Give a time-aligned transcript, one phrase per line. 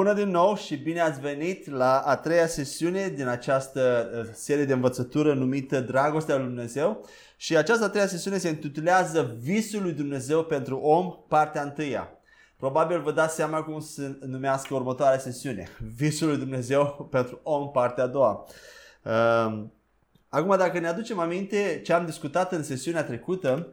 [0.00, 4.64] Bună din nou și bine ați venit la a treia sesiune din această uh, serie
[4.64, 7.06] de învățătură numită Dragostea lui Dumnezeu.
[7.36, 12.08] Și această a treia sesiune se intitulează Visul lui Dumnezeu pentru om, partea întâia.
[12.56, 15.68] Probabil vă dați seama cum se numească următoarea sesiune.
[15.94, 18.46] Visul lui Dumnezeu pentru om, partea a doua.
[19.02, 19.72] Um,
[20.28, 23.72] acum, dacă ne aducem aminte ce am discutat în sesiunea trecută,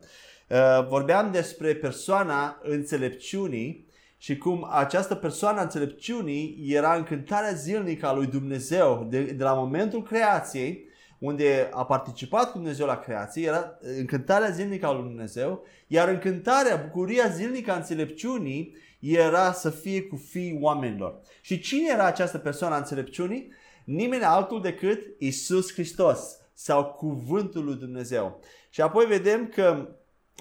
[0.49, 3.86] uh, vorbeam despre persoana înțelepciunii
[4.17, 9.53] și cum această persoană a înțelepciunii era încântarea zilnică a lui Dumnezeu de, de la
[9.53, 10.85] momentul creației,
[11.19, 16.75] unde a participat cu Dumnezeu la creație, era încântarea zilnică a lui Dumnezeu, iar încântarea,
[16.75, 21.19] bucuria zilnică a înțelepciunii era să fie cu fiii oamenilor.
[21.41, 23.51] Și cine era această persoană a înțelepciunii?
[23.83, 28.39] Nimeni altul decât Isus Hristos sau Cuvântul lui Dumnezeu.
[28.69, 29.87] Și apoi vedem că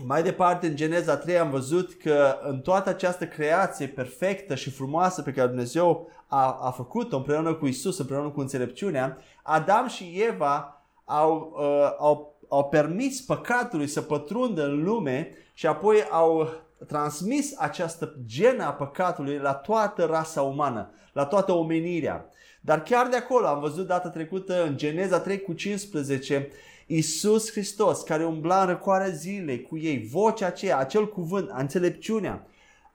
[0.04, 5.22] mai departe, în Geneza 3 am văzut că în toată această creație perfectă și frumoasă
[5.22, 10.82] pe care Dumnezeu a, a făcut-o împreună cu Isus, împreună cu înțelepciunea, Adam și Eva
[11.04, 16.48] au, uh, au, au permis păcatului să pătrundă în lume și apoi au
[16.86, 22.30] transmis această genă a păcatului la toată rasa umană, la toată omenirea.
[22.60, 26.50] Dar chiar de acolo am văzut data trecută în Geneza 3 cu 15
[26.88, 32.46] Iisus Hristos care umbla în răcoarea zilei cu ei, vocea aceea, acel cuvânt, înțelepciunea,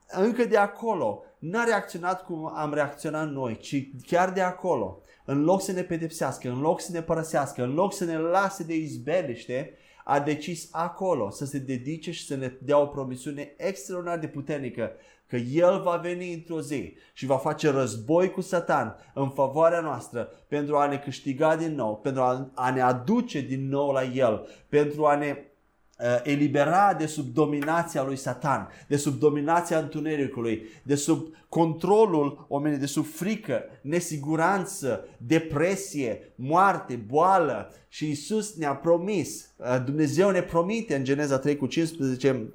[0.08, 5.62] încă de acolo n-a reacționat cum am reacționat noi, ci chiar de acolo, în loc
[5.62, 9.76] să ne pedepsească, în loc să ne părăsească, în loc să ne lase de izbeliște,
[10.04, 14.92] a decis acolo să se dedice și să ne dea o promisiune extraordinar de puternică
[15.32, 20.28] că El va veni într-o zi și va face război cu Satan în favoarea noastră
[20.48, 22.22] pentru a ne câștiga din nou, pentru
[22.54, 28.02] a, ne aduce din nou la El, pentru a ne uh, elibera de sub dominația
[28.02, 36.32] lui Satan, de sub dominația întunericului, de sub controlul oamenii, de sub frică, nesiguranță, depresie,
[36.34, 37.72] moarte, boală.
[37.88, 42.52] Și Isus ne-a promis, uh, Dumnezeu ne promite în Geneza 3 cu 15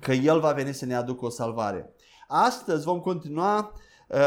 [0.00, 1.92] că El va veni să ne aducă o salvare.
[2.30, 3.72] Astăzi vom continua
[4.08, 4.18] uh,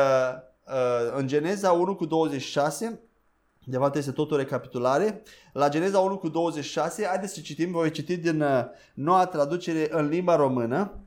[0.68, 3.00] uh, în Geneza 1 cu 26,
[3.66, 5.24] de fapt este tot o recapitulare.
[5.54, 8.64] La Geneza 1 cu 26, haideți să citim, voi citi din uh,
[8.94, 11.06] noua traducere în limba română.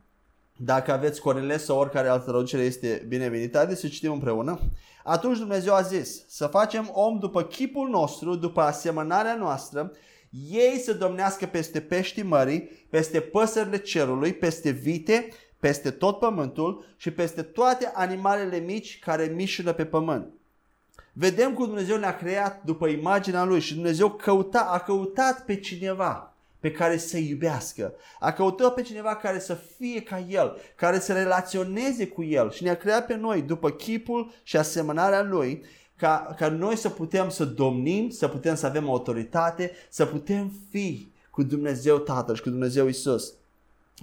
[0.56, 4.59] Dacă aveți Corneles sau oricare altă traducere este binevenită, haideți să citim împreună.
[5.04, 9.93] Atunci Dumnezeu a zis să facem om după chipul nostru, după asemănarea noastră,
[10.50, 15.28] ei să domnească peste peștii mării, peste păsările cerului, peste vite,
[15.64, 20.26] peste tot pământul și peste toate animalele mici care mișună pe pământ.
[21.12, 26.34] Vedem cum Dumnezeu ne-a creat după imaginea Lui și Dumnezeu căuta, a căutat pe cineva
[26.60, 27.94] pe care să iubească.
[28.20, 32.62] A căutat pe cineva care să fie ca El, care să relaționeze cu El și
[32.62, 35.64] ne-a creat pe noi după chipul și asemănarea Lui
[35.97, 41.12] ca, ca noi să putem să domnim, să putem să avem autoritate, să putem fi
[41.30, 43.32] cu Dumnezeu Tatăl și cu Dumnezeu Isus.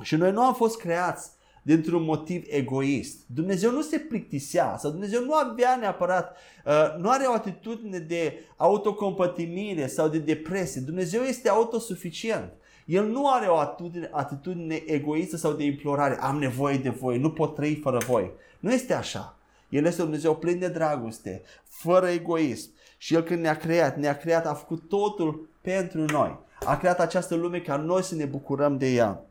[0.01, 3.19] Și noi nu am fost creați dintr-un motiv egoist.
[3.25, 8.33] Dumnezeu nu se plictisea sau Dumnezeu nu avea neapărat, uh, nu are o atitudine de
[8.55, 10.81] autocompătimire sau de depresie.
[10.81, 12.51] Dumnezeu este autosuficient.
[12.85, 16.17] El nu are o atitudine, atitudine egoistă sau de implorare.
[16.19, 18.31] Am nevoie de voi, nu pot trăi fără voi.
[18.59, 19.38] Nu este așa.
[19.69, 22.69] El este un Dumnezeu plin de dragoste, fără egoism.
[22.97, 26.39] Și El când ne-a creat, ne-a creat, a făcut totul pentru noi.
[26.66, 29.25] A creat această lume ca noi să ne bucurăm de ea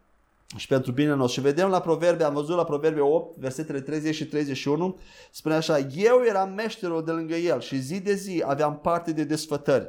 [0.57, 1.41] și pentru bine nostru.
[1.41, 4.99] Și vedem la Proverbe, am văzut la Proverbe 8, versetele 30 și 31,
[5.31, 9.25] spune așa, eu eram meșterul de lângă el și zi de zi aveam parte de
[9.25, 9.89] desfătări,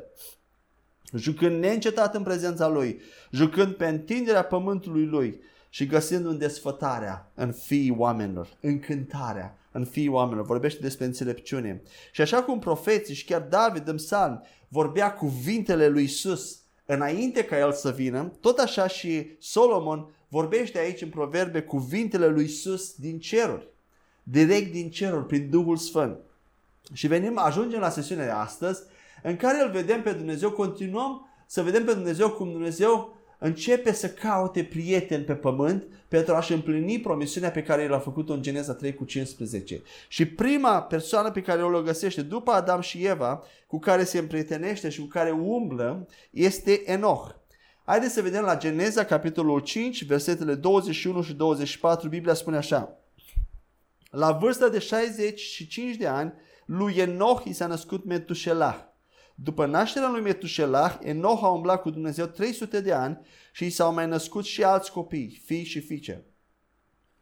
[1.14, 3.02] jucând neîncetat în prezența lui,
[3.32, 10.08] jucând pe întinderea pământului lui și găsind în desfătarea în fiii oamenilor, încântarea în fiii
[10.08, 10.46] oamenilor.
[10.46, 11.82] Vorbește despre înțelepciune.
[12.12, 17.58] Și așa cum profeții și chiar David în psalm vorbea cuvintele lui Isus înainte ca
[17.58, 23.20] el să vină, tot așa și Solomon vorbește aici în proverbe cuvintele lui Isus din
[23.20, 23.68] ceruri.
[24.24, 26.18] Direct din ceruri, prin Duhul Sfânt.
[26.94, 28.82] Și venim, ajungem la sesiunea de astăzi,
[29.24, 34.10] în care îl vedem pe Dumnezeu, continuăm să vedem pe Dumnezeu cum Dumnezeu începe să
[34.10, 38.94] caute prieteni pe pământ pentru a-și împlini promisiunea pe care l-a făcut-o în Geneza 3
[38.94, 39.82] cu 15.
[40.08, 44.90] Și prima persoană pe care o găsește după Adam și Eva, cu care se împrietenește
[44.90, 47.41] și cu care umblă, este Enoch.
[47.92, 52.98] Haideți să vedem la Geneza, capitolul 5, versetele 21 și 24, Biblia spune așa.
[54.10, 56.34] La vârsta de 65 de ani,
[56.66, 58.80] lui Enoch i s-a născut Metușelah.
[59.36, 63.20] După nașterea lui Metușelah, Enoch a umblat cu Dumnezeu 300 de ani
[63.52, 66.26] și i s-au mai născut și alți copii, fii și fiice.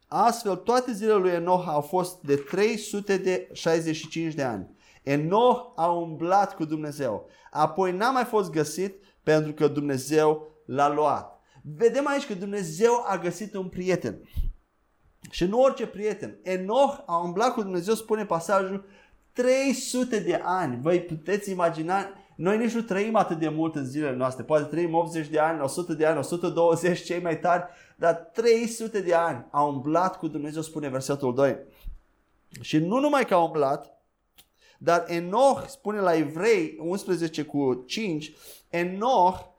[0.06, 4.68] Astfel, toate zilele lui Enoch au fost de 365 de ani.
[5.02, 7.28] Enoch a umblat cu Dumnezeu.
[7.50, 11.40] Apoi n-a mai fost găsit pentru că Dumnezeu l-a luat.
[11.76, 14.28] Vedem aici că Dumnezeu a găsit un prieten.
[15.30, 16.38] Și nu orice prieten.
[16.42, 18.84] Enoch a umblat cu Dumnezeu, spune pasajul,
[19.32, 20.80] 300 de ani.
[20.80, 24.44] Voi puteți imagina, noi nici nu trăim atât de mult în zilele noastre.
[24.44, 27.64] Poate trăim 80 de ani, 100 de ani, 120, cei mai tari,
[27.96, 31.58] dar 300 de ani a umblat cu Dumnezeu, spune versetul 2.
[32.60, 34.02] Și nu numai că a umblat,
[34.78, 38.32] dar Enoch, spune la Evrei 11 cu 5,
[38.68, 39.49] Enoch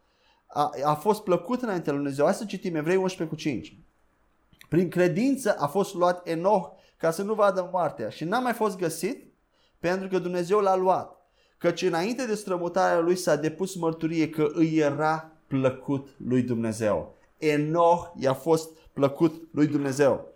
[0.54, 2.26] a, a fost plăcut înaintea lui Dumnezeu.
[2.26, 3.78] Hai să citim Evrei 11 cu 5.
[4.70, 8.78] Prin credință a fost luat Enoch ca să nu vadă moartea și n-a mai fost
[8.78, 9.34] găsit
[9.80, 11.16] pentru că Dumnezeu l-a luat.
[11.58, 17.16] Căci înainte de strămutarea lui s-a depus mărturie că îi era plăcut lui Dumnezeu.
[17.38, 20.28] Enoch i-a fost plăcut lui Dumnezeu.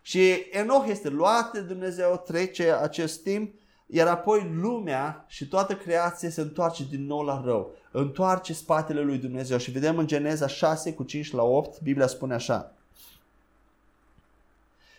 [0.00, 3.54] Și Enoch este luat de Dumnezeu, trece acest timp,
[3.90, 7.74] iar apoi lumea și toată creația se întoarce din nou la rău.
[7.90, 9.58] Întoarce spatele lui Dumnezeu.
[9.58, 12.72] Și vedem în Geneza 6 cu 5 la 8, Biblia spune așa.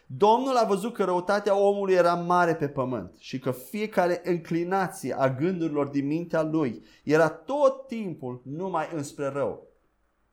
[0.05, 5.29] Domnul a văzut că răutatea omului era mare pe pământ și că fiecare înclinație a
[5.29, 9.67] gândurilor din mintea lui era tot timpul numai înspre rău.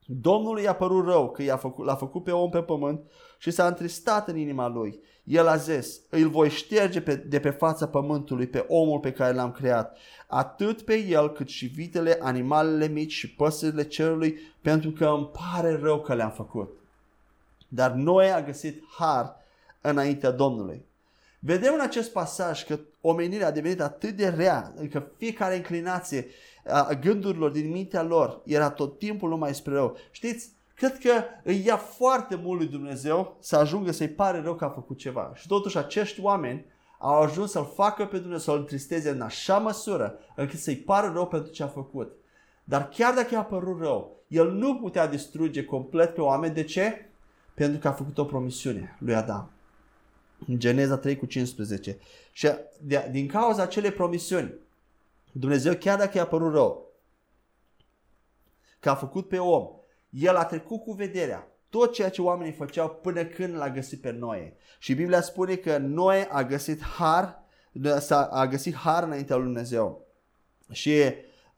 [0.06, 3.00] Domnul i-a părut rău că i-a făcut, l-a făcut pe om pe pământ
[3.38, 5.00] și s-a întristat în inima lui.
[5.26, 9.34] El a zis, îl voi șterge pe, de pe fața pământului pe omul pe care
[9.34, 9.96] l-am creat,
[10.26, 15.78] atât pe el cât și vitele, animalele mici și păsările cerului, pentru că îmi pare
[15.82, 16.70] rău că le-am făcut.
[17.68, 19.36] Dar Noe a găsit har
[19.80, 20.84] înaintea Domnului.
[21.38, 26.26] Vedem în acest pasaj că omenirea a devenit atât de rea, că fiecare inclinație
[26.64, 29.96] a gândurilor din mintea lor era tot timpul numai spre rău.
[30.10, 34.64] Știți, cred că îi ia foarte mult lui Dumnezeu să ajungă să-i pare rău că
[34.64, 35.32] a făcut ceva.
[35.34, 36.66] Și totuși acești oameni
[36.98, 41.26] au ajuns să-L facă pe Dumnezeu, să-L întristeze în așa măsură încât să-i pară rău
[41.26, 42.16] pentru ce a făcut.
[42.64, 46.54] Dar chiar dacă i-a părut rău, El nu putea distruge complet pe oameni.
[46.54, 47.10] De ce?
[47.54, 49.50] Pentru că a făcut o promisiune lui Adam.
[50.46, 51.98] În Geneza 3 cu 15.
[52.32, 52.48] Și
[52.80, 54.54] de, din cauza acelei promisiuni,
[55.32, 56.90] Dumnezeu chiar dacă i-a părut rău,
[58.80, 59.68] că a făcut pe om,
[60.18, 64.10] el a trecut cu vederea tot ceea ce oamenii făceau până când l-a găsit pe
[64.10, 64.56] Noe.
[64.78, 67.42] Și Biblia spune că Noe a găsit har,
[68.30, 70.06] a găsit har înaintea lui Dumnezeu.
[70.70, 71.02] Și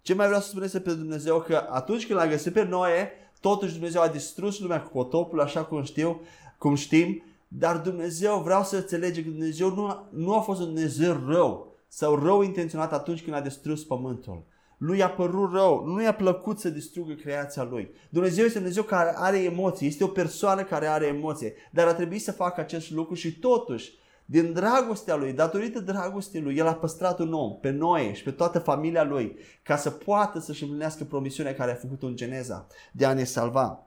[0.02, 3.10] ce mai vreau să spun este pe Dumnezeu că atunci când l-a găsit pe Noe,
[3.40, 6.20] totuși Dumnezeu a distrus lumea cu potopul, așa cum știu,
[6.58, 11.22] cum știm, dar Dumnezeu, vreau să înțelege că Dumnezeu nu, nu a fost un Dumnezeu
[11.26, 14.43] rău sau rău intenționat atunci când a distrus pământul.
[14.78, 17.90] Lui i-a părut rău, nu i-a plăcut să distrugă creația lui.
[18.10, 22.22] Dumnezeu este Dumnezeu care are emoții, este o persoană care are emoție, dar a trebuit
[22.22, 23.92] să facă acest lucru și totuși,
[24.25, 28.30] din dragostea lui, datorită dragostei lui, el a păstrat un om, pe noi și pe
[28.30, 33.04] toată familia lui, ca să poată să-și împlinească promisiunea care a făcut-o în Geneza, de
[33.04, 33.86] a ne salva.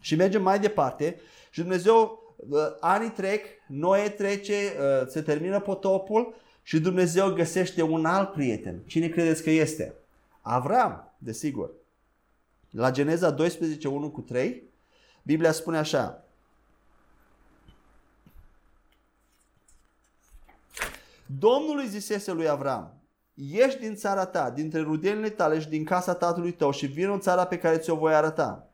[0.00, 1.20] Și mergem mai departe
[1.50, 2.20] și Dumnezeu
[2.80, 8.82] anii trec, Noe trece, uh, se termină potopul și Dumnezeu găsește un alt prieten.
[8.86, 9.94] Cine credeți că este?
[10.42, 11.70] Avram, desigur.
[12.70, 14.62] La Geneza 12, 1 cu 3,
[15.22, 16.24] Biblia spune așa.
[21.38, 23.02] Domnul îi zisese lui Avram,
[23.34, 27.20] ieși din țara ta, dintre rudenile tale și din casa tatălui tău și vin în
[27.20, 28.66] țara pe care ți-o voi arăta.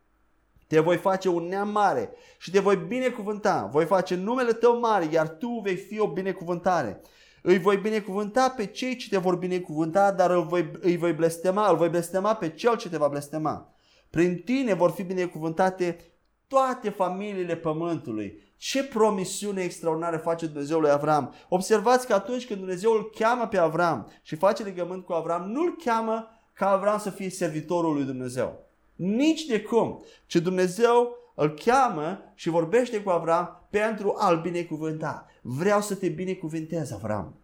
[0.67, 3.69] Te voi face un neam mare și te voi binecuvânta.
[3.73, 7.01] Voi face numele tău mare, iar tu vei fi o binecuvântare.
[7.43, 11.71] Îi voi binecuvânta pe cei ce te vor binecuvânta, dar îi voi, îi voi blestema,
[11.71, 13.75] îl voi blestema pe cel ce te va blestema.
[14.11, 15.97] Prin tine vor fi binecuvântate
[16.47, 18.47] toate familiile pământului.
[18.57, 21.35] Ce promisiune extraordinară face Dumnezeu lui Avram.
[21.49, 25.63] Observați că atunci când Dumnezeu îl cheamă pe Avram și face legământ cu Avram, nu
[25.63, 28.67] îl cheamă ca Avram să fie servitorul lui Dumnezeu.
[28.95, 30.05] Nici de cum.
[30.27, 35.27] Ci Dumnezeu îl cheamă și vorbește cu Avram pentru a-l binecuvânta.
[35.43, 37.35] Vreau să te binecuvântez, Avram.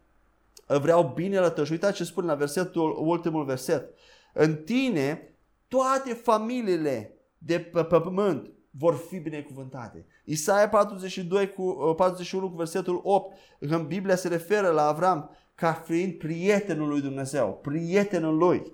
[0.67, 1.63] Vreau binele tău.
[1.63, 3.93] Și uitați ce spune la versetul, ultimul verset.
[4.33, 5.35] În tine
[5.67, 10.05] toate familiile de pe pământ vor fi binecuvântate.
[10.23, 16.13] Isaia 42 cu, 41 cu versetul 8, în Biblia se referă la Avram ca fiind
[16.13, 18.71] prietenul lui Dumnezeu, prietenul lui.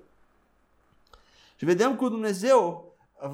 [1.55, 2.90] Și vedem cu Dumnezeu,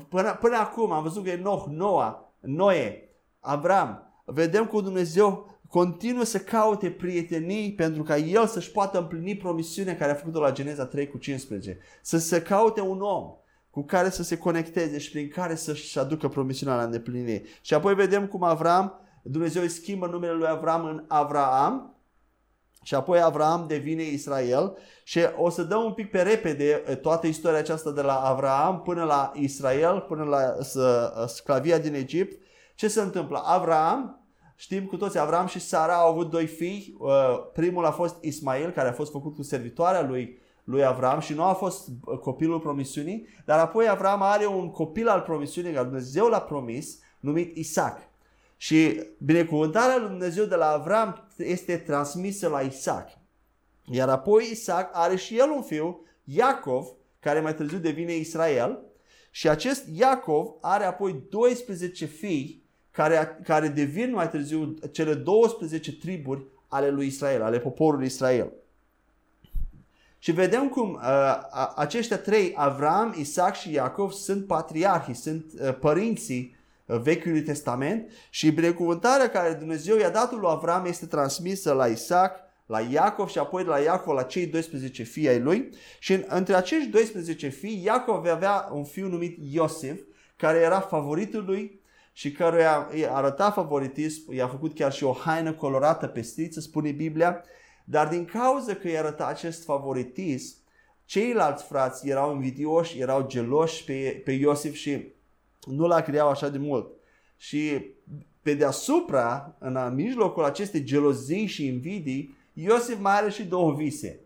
[0.10, 6.38] până, până acum am văzut că Enoch, Noa, Noe, Avram, vedem cu Dumnezeu continuă să
[6.38, 11.08] caute prietenii pentru ca el să-și poată împlini promisiunea care a făcut-o la Geneza 3
[11.08, 11.78] cu 15.
[12.02, 13.32] Să se caute un om
[13.70, 17.44] cu care să se conecteze și prin care să-și aducă promisiunea la îndeplinire.
[17.62, 21.97] Și apoi vedem cum Avram, Dumnezeu îi schimbă numele lui Avram în Avraam
[22.88, 27.60] și apoi Avram devine Israel și o să dăm un pic pe repede toată istoria
[27.60, 30.56] aceasta de la Avram până la Israel, până la
[31.26, 32.42] sclavia din Egipt.
[32.76, 33.42] Ce se întâmplă?
[33.46, 34.26] Avram,
[34.56, 36.98] știm cu toți, Avram și Sara au avut doi fii.
[37.54, 41.44] Primul a fost Ismail, care a fost făcut cu servitoarea lui lui Avram și nu
[41.44, 41.90] a fost
[42.22, 47.58] copilul promisiunii, dar apoi Avram are un copil al promisiunii care Dumnezeu l-a promis, numit
[47.58, 48.00] Isaac.
[48.58, 53.10] Și binecuvântarea lui Dumnezeu de la Avram este transmisă la Isaac.
[53.86, 56.88] Iar apoi Isaac are și el un fiu, Iacov,
[57.20, 58.80] care mai târziu devine Israel.
[59.32, 66.46] Și acest Iacov are apoi 12 fii care, care devin mai târziu cele 12 triburi
[66.68, 68.52] ale lui Israel, ale poporului Israel.
[70.18, 71.38] Și vedem cum uh,
[71.76, 76.57] aceștia trei, Avram, Isaac și Iacov, sunt patriarhii, sunt uh, părinții uh,
[76.88, 82.80] Vechiului Testament și binecuvântarea care Dumnezeu i-a dat lui Avram este transmisă la Isaac, la
[82.80, 85.70] Iacov și apoi de la Iacov la cei 12 fii ai lui.
[86.00, 90.02] Și în, între acești 12 fii, Iacov avea un fiu numit Iosif,
[90.36, 91.82] care era favoritul lui
[92.14, 92.66] și care
[93.10, 97.44] arăta favoritism, i-a făcut chiar și o haină colorată pe striță, spune Biblia,
[97.86, 100.56] dar din cauza că i arăta acest favoritism,
[101.06, 105.16] ceilalți frați erau invidioși, erau geloși pe, pe Iosif și
[105.70, 106.88] nu l-a creau așa de mult.
[107.38, 107.86] Și
[108.42, 114.20] pe deasupra, în mijlocul acestei gelozii și invidii, Iosif mai are și două vise,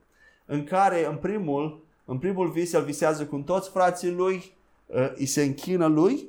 [0.46, 4.54] în care în primul, în primul vis el visează cu toți frații lui,
[4.86, 6.28] uh, îi se închină lui,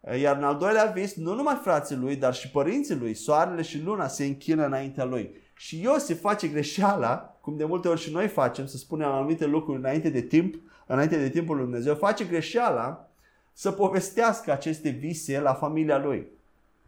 [0.00, 3.62] uh, iar în al doilea vis, nu numai frații lui, dar și părinții lui, soarele
[3.62, 5.30] și luna se închină înaintea lui.
[5.56, 9.78] Și Iosif face greșeala, cum de multe ori și noi facem, să spunem anumite lucruri
[9.78, 10.54] înainte de timp,
[10.86, 13.05] înainte de timpul lui Dumnezeu, face greșeala
[13.58, 16.26] să povestească aceste vise la familia lui.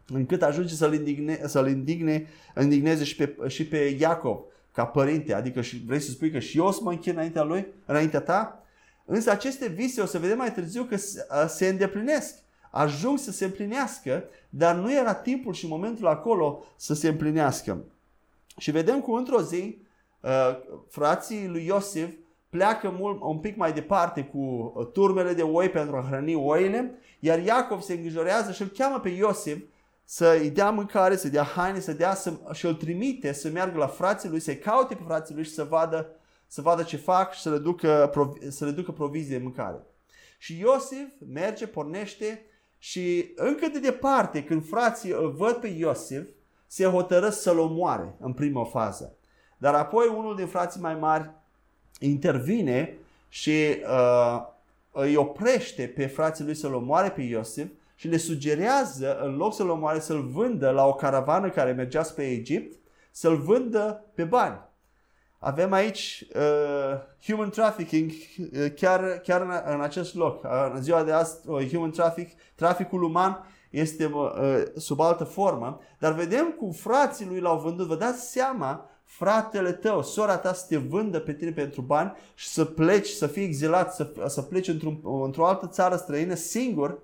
[0.07, 2.27] Încât ajunge să-l, indigne, să-l indigne,
[2.61, 4.39] indigneze și pe, și pe Iacov
[4.71, 5.33] ca părinte.
[5.33, 8.19] Adică și, vrei să spui că și eu o să mă închin înaintea lui, înaintea
[8.19, 8.63] ta?
[9.05, 10.95] Însă aceste vise o să vedem mai târziu că
[11.47, 12.35] se îndeplinesc.
[12.71, 17.83] Ajung să se împlinească, dar nu era timpul și momentul acolo să se împlinească.
[18.57, 19.77] Și vedem cum într-o zi
[20.19, 20.57] uh,
[20.89, 22.09] frații lui Iosif
[22.49, 24.37] pleacă mult, un pic mai departe cu
[24.75, 28.99] uh, turmele de oi pentru a hrăni oile, iar Iacov se îngrijorează și îl cheamă
[28.99, 29.57] pe Iosif
[30.03, 33.87] să-i dea mâncare, să dea haine, să dea să, și îl trimite să meargă la
[33.87, 36.09] frații lui, să-i caute pe frații lui și să vadă,
[36.47, 38.11] să vadă ce fac și să le ducă,
[38.49, 39.83] să le ducă provizii de mâncare.
[40.37, 42.45] Și Iosif merge, pornește
[42.77, 46.27] și încă de departe, când frații îl văd pe Iosif,
[46.67, 49.17] se hotărăsc să-l omoare în prima fază.
[49.57, 51.31] Dar apoi unul din frații mai mari
[51.99, 52.97] intervine
[53.29, 54.41] și uh,
[54.91, 59.69] îi oprește pe frații lui să-l omoare pe Iosif și le sugerează, în loc să-l
[59.69, 62.79] omoare, să-l vândă la o caravană care mergea spre Egipt,
[63.11, 64.59] să-l vândă pe bani.
[65.39, 70.43] Avem aici uh, human trafficking uh, chiar, chiar în, în acest loc.
[70.43, 75.79] Uh, în ziua de azi, uh, human traffic, traficul uman este uh, sub altă formă,
[75.99, 77.87] dar vedem cum frații lui l-au vândut.
[77.87, 82.47] Vă dați seama, fratele tău, sora ta să te vândă pe tine pentru bani și
[82.47, 86.99] să pleci, să fii exilat, să, să pleci într-un, într-o altă țară străină singur,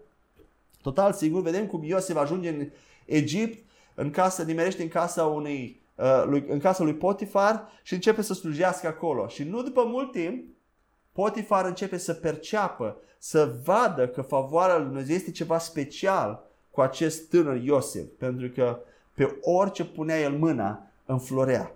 [0.82, 1.42] total singur.
[1.42, 2.70] Vedem cum Iosef ajunge în
[3.06, 8.22] Egipt, în casă, nimerește în casa unei uh, lui, în casa lui Potifar și începe
[8.22, 9.28] să slujească acolo.
[9.28, 10.44] Și nu după mult timp,
[11.12, 17.30] Potifar începe să perceapă, să vadă că favoarea lui Dumnezeu este ceva special cu acest
[17.30, 18.80] tânăr Iosef, pentru că
[19.14, 21.75] pe orice punea el mâna, înflorea,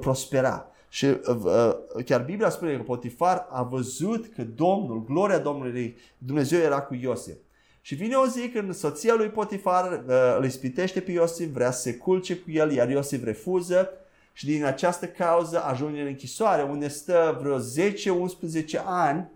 [0.00, 0.66] prospera.
[0.88, 6.60] Și uh, uh, chiar Biblia spune că Potifar a văzut că Domnul, gloria Domnului Dumnezeu
[6.60, 7.36] era cu Iosef.
[7.80, 11.80] Și vine o zi când soția lui Potifar uh, îl ispitește pe Iosif, vrea să
[11.80, 13.90] se culce cu el, iar Iosif refuză
[14.32, 17.62] și din această cauză ajunge în închisoare, unde stă vreo 10-11
[18.84, 19.30] ani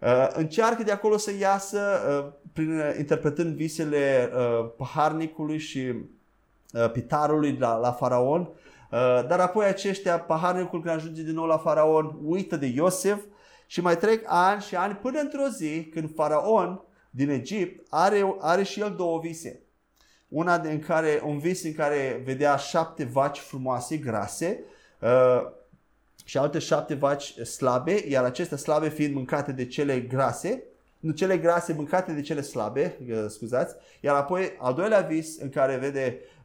[0.00, 4.30] Uh, încearcă de acolo să iasă uh, prin, uh, interpretând visele
[4.76, 5.94] paharnicului și
[6.92, 8.48] pitarului la, la faraon,
[9.28, 13.20] dar apoi aceștia, paharnicul când ajunge din nou la faraon, uită de Iosef
[13.66, 16.80] și mai trec ani și ani până într-o zi când faraon
[17.10, 19.62] din Egipt are, are și el două vise.
[20.28, 24.64] Una în care, un vis în care vedea șapte vaci frumoase, grase,
[26.24, 30.62] și alte șapte vaci slabe, iar aceste slabe fiind mâncate de cele grase,
[31.00, 35.48] nu cele grase mâncate de cele slabe, uh, scuzați, iar apoi al doilea vis în
[35.48, 36.39] care vede uh, grân, uh,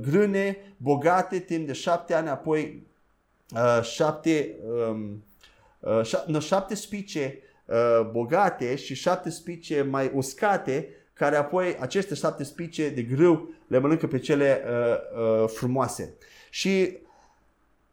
[0.00, 2.86] grâne bogate timp de șapte ani, apoi
[3.54, 4.56] uh, șapte,
[4.90, 5.24] um,
[5.80, 12.14] uh, șapte, no, șapte spice uh, bogate și șapte spice mai uscate, care apoi aceste
[12.14, 16.14] șapte spice de grâu le mănâncă pe cele uh, uh, frumoase.
[16.50, 16.98] Și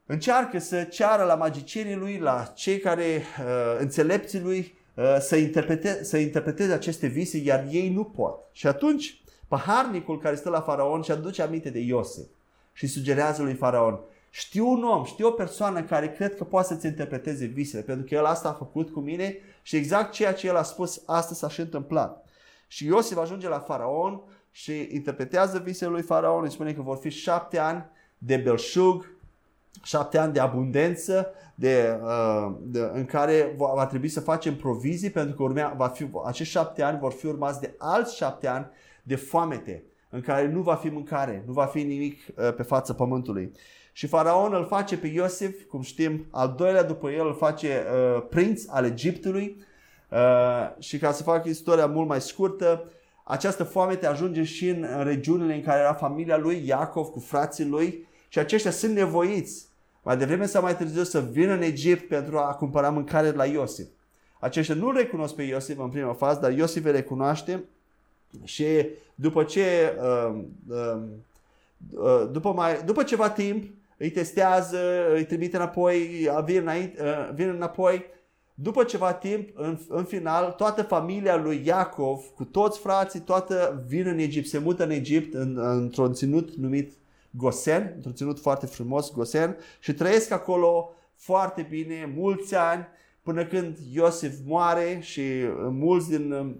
[0.05, 6.03] încearcă să ceară la magicienii lui, la cei care uh, înțelepții lui, uh, să, interprete,
[6.03, 8.39] să interpreteze aceste vise, iar ei nu pot.
[8.51, 12.25] Și atunci, paharnicul care stă la faraon și aduce aminte de Iosif
[12.73, 13.99] și sugerează lui faraon,
[14.29, 18.15] știu un om, știu o persoană care cred că poate să-ți interpreteze visele, pentru că
[18.15, 21.49] el asta a făcut cu mine și exact ceea ce el a spus, asta s-a
[21.49, 22.25] și întâmplat.
[22.67, 27.09] Și Iosif ajunge la faraon și interpretează visele lui faraon, îi spune că vor fi
[27.09, 27.85] șapte ani
[28.17, 29.15] de belșug,
[29.83, 35.09] șapte ani de abundență, de, uh, de, în care va, va trebui să facem provizii
[35.09, 38.67] pentru că urmea, va fi, acești șapte ani vor fi urmați de alți șapte ani
[39.07, 42.93] de foamete în care nu va fi mâncare, nu va fi nimic uh, pe fața
[42.93, 43.51] pământului.
[43.91, 48.23] Și faraon îl face pe Iosif, cum știm, al doilea după el îl face uh,
[48.29, 49.57] prinț al Egiptului
[50.09, 52.91] uh, și ca să fac istoria mult mai scurtă,
[53.23, 58.07] această foamete ajunge și în regiunile în care era familia lui, Iacov cu frații lui
[58.27, 59.67] și aceștia sunt nevoiți
[60.01, 63.45] mai devreme sau mai târziu să vină în Egipt pentru a cumpăra mâncare de la
[63.45, 63.87] Iosif.
[64.39, 67.63] Aceștia nu recunosc pe Iosif în prima fază, dar Iosif îl recunoaște
[68.43, 68.65] și
[69.15, 71.01] după ce uh, uh,
[71.89, 77.49] uh, după, mai, după ceva timp îi testează, îi trimite înapoi, vin, înainte, uh, vin
[77.49, 78.05] înapoi.
[78.53, 84.07] După ceva timp, în, în final, toată familia lui Iacov, cu toți frații, toată vin
[84.07, 86.91] în Egipt, se mută în Egipt în, într-un ținut numit
[87.31, 92.87] Gosen, într-un ținut foarte frumos, Gosen, și trăiesc acolo foarte bine, mulți ani,
[93.21, 95.21] până când Iosif moare și
[95.69, 96.55] mulți din,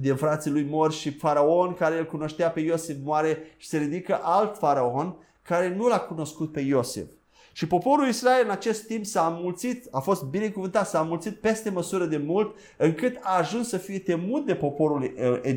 [0.00, 4.20] din frații lui mor și faraon care îl cunoștea pe Iosif moare și se ridică
[4.22, 7.06] alt faraon care nu l-a cunoscut pe Iosif.
[7.52, 12.06] Și poporul Israel în acest timp s-a mulțit, a fost binecuvântat, s-a mulțit peste măsură
[12.06, 15.12] de mult, încât a ajuns să fie temut de poporul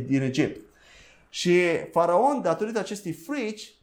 [0.05, 0.61] din Egipt.
[1.29, 1.59] Și
[1.91, 3.73] faraon, datorită acestei frici,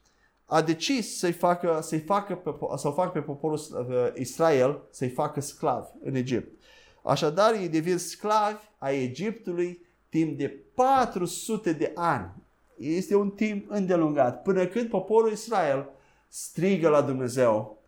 [0.45, 3.61] a decis să-i facă, să-i facă pe, să facă pe poporul
[4.15, 6.63] Israel să-i facă sclavi în Egipt.
[7.03, 12.31] Așadar, ei devin sclavi a Egiptului timp de 400 de ani.
[12.77, 15.91] Este un timp îndelungat, până când poporul Israel
[16.29, 17.79] strigă la Dumnezeu,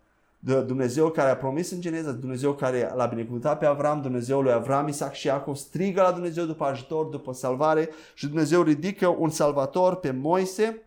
[0.43, 4.51] de Dumnezeu care a promis în Geneza, Dumnezeu care l-a binecuvântat pe Avram, Dumnezeu lui
[4.51, 9.29] Avram, Isaac și Iacov, strigă la Dumnezeu după ajutor, după salvare și Dumnezeu ridică un
[9.29, 10.81] salvator pe Moise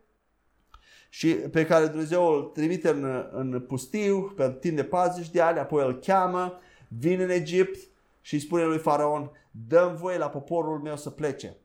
[1.08, 5.58] și pe care Dumnezeu îl trimite în, în pustiu pe timp de 40 de ani,
[5.58, 7.78] apoi îl cheamă, vine în Egipt
[8.20, 9.30] și îi spune lui Faraon,
[9.68, 11.56] dăm voie la poporul meu să plece.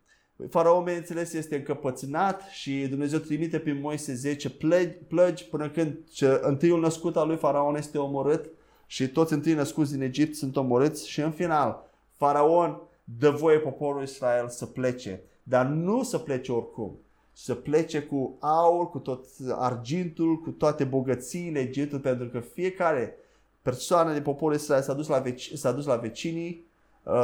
[0.50, 6.40] Faraon, bineînțeles, este încăpățânat și Dumnezeu trimite pe Moise 10 plăgi, plăgi până când ce,
[6.42, 8.50] întâiul născut al lui Faraon este omorât
[8.86, 14.04] și toți întâi născuți din Egipt sunt omorâți și în final Faraon dă voie poporul
[14.04, 17.00] Israel să plece, dar nu să plece oricum,
[17.34, 23.16] să plece cu aur, cu tot argintul, cu toate bogățiile Egiptului, pentru că fiecare
[23.62, 26.69] persoană din poporul Israel s-a dus la, veci, s-a dus la vecinii, uh,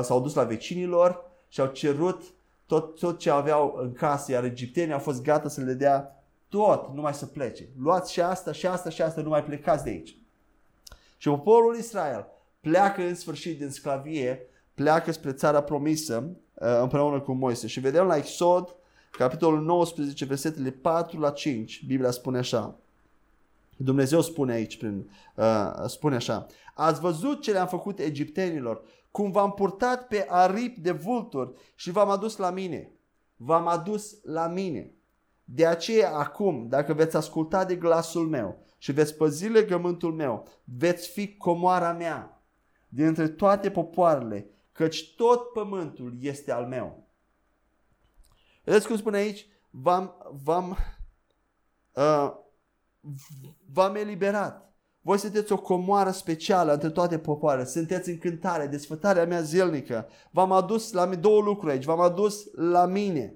[0.02, 2.24] s-au dus la vecinilor și au cerut
[2.66, 6.94] tot, tot ce aveau în casă, iar egiptenii au fost gata să le dea tot,
[6.94, 7.68] numai să plece.
[7.82, 10.16] Luați și asta, și asta, și asta, nu mai plecați de aici.
[11.18, 12.28] Și poporul Israel
[12.62, 17.68] pleacă în sfârșit din sclavie, pleacă spre țara promisă uh, împreună cu Moise.
[17.68, 18.76] Și vedem la Exod,
[19.12, 22.76] capitolul 19, versetele 4 la 5, Biblia spune așa.
[23.78, 26.48] Dumnezeu spune aici, prin, uh, spune așa.
[26.74, 28.82] Ați văzut ce le-am făcut egiptenilor
[29.16, 32.92] cum v-am purtat pe aripi de vulturi și v-am adus la mine.
[33.36, 34.94] V-am adus la mine.
[35.44, 41.10] De aceea acum, dacă veți asculta de glasul meu și veți păzi legământul meu, veți
[41.10, 42.44] fi comoara mea
[42.90, 47.08] dintre toate popoarele, căci tot pământul este al meu.
[48.64, 49.48] Vedeți cum spune aici?
[49.70, 50.78] V-am, v-am,
[51.94, 52.32] uh,
[53.74, 54.75] v-am eliberat.
[55.06, 57.66] Voi sunteți o comoară specială între toate popoarele.
[57.66, 60.08] Sunteți în cântare, desfătarea mea zilnică.
[60.32, 61.84] V-am adus la mine două lucruri aici.
[61.84, 63.36] V-am adus la mine.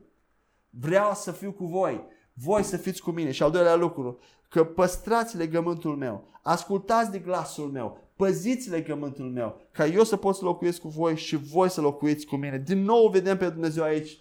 [0.70, 2.06] Vreau să fiu cu voi.
[2.34, 3.32] Voi să fiți cu mine.
[3.32, 6.28] Și al doilea lucru, că păstrați legământul meu.
[6.44, 7.98] Ascultați de glasul meu.
[8.16, 9.62] Păziți legământul meu.
[9.72, 12.58] Ca eu să pot să locuiesc cu voi și voi să locuiți cu mine.
[12.66, 14.20] Din nou vedem pe Dumnezeu aici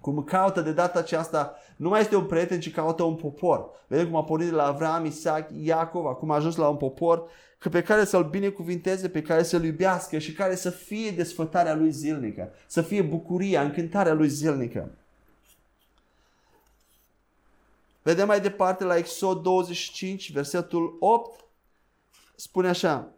[0.00, 3.70] cum caută de data aceasta, nu mai este un prieten, ci caută un popor.
[3.86, 7.28] Vedem cum a pornit de la Avram, Isaac, Iacov, acum a ajuns la un popor
[7.58, 11.90] că pe care să-l binecuvinteze, pe care să-l iubească și care să fie desfătarea lui
[11.90, 14.90] zilnică, să fie bucuria, încântarea lui zilnică.
[18.02, 21.44] Vedem mai departe la Exod 25, versetul 8,
[22.34, 23.12] spune așa,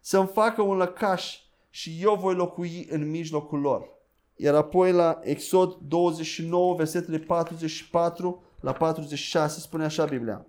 [0.00, 1.38] să-mi facă un lăcaș
[1.70, 3.97] și eu voi locui în mijlocul lor.
[4.40, 10.46] Iar apoi la Exod 29, versetele 44 la 46 spune așa Biblia.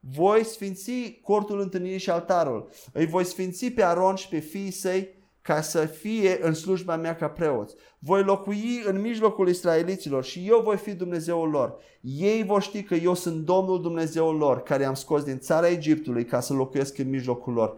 [0.00, 2.68] Voi sfinți cortul întâlnirii și altarul.
[2.92, 5.08] Îi voi sfinți pe Aron și pe fiii săi
[5.42, 7.74] ca să fie în slujba mea ca preoți.
[7.98, 11.76] Voi locui în mijlocul israeliților și eu voi fi Dumnezeul lor.
[12.00, 16.24] Ei vor ști că eu sunt Domnul Dumnezeul lor, care am scos din țara Egiptului
[16.24, 17.76] ca să locuiesc în mijlocul lor.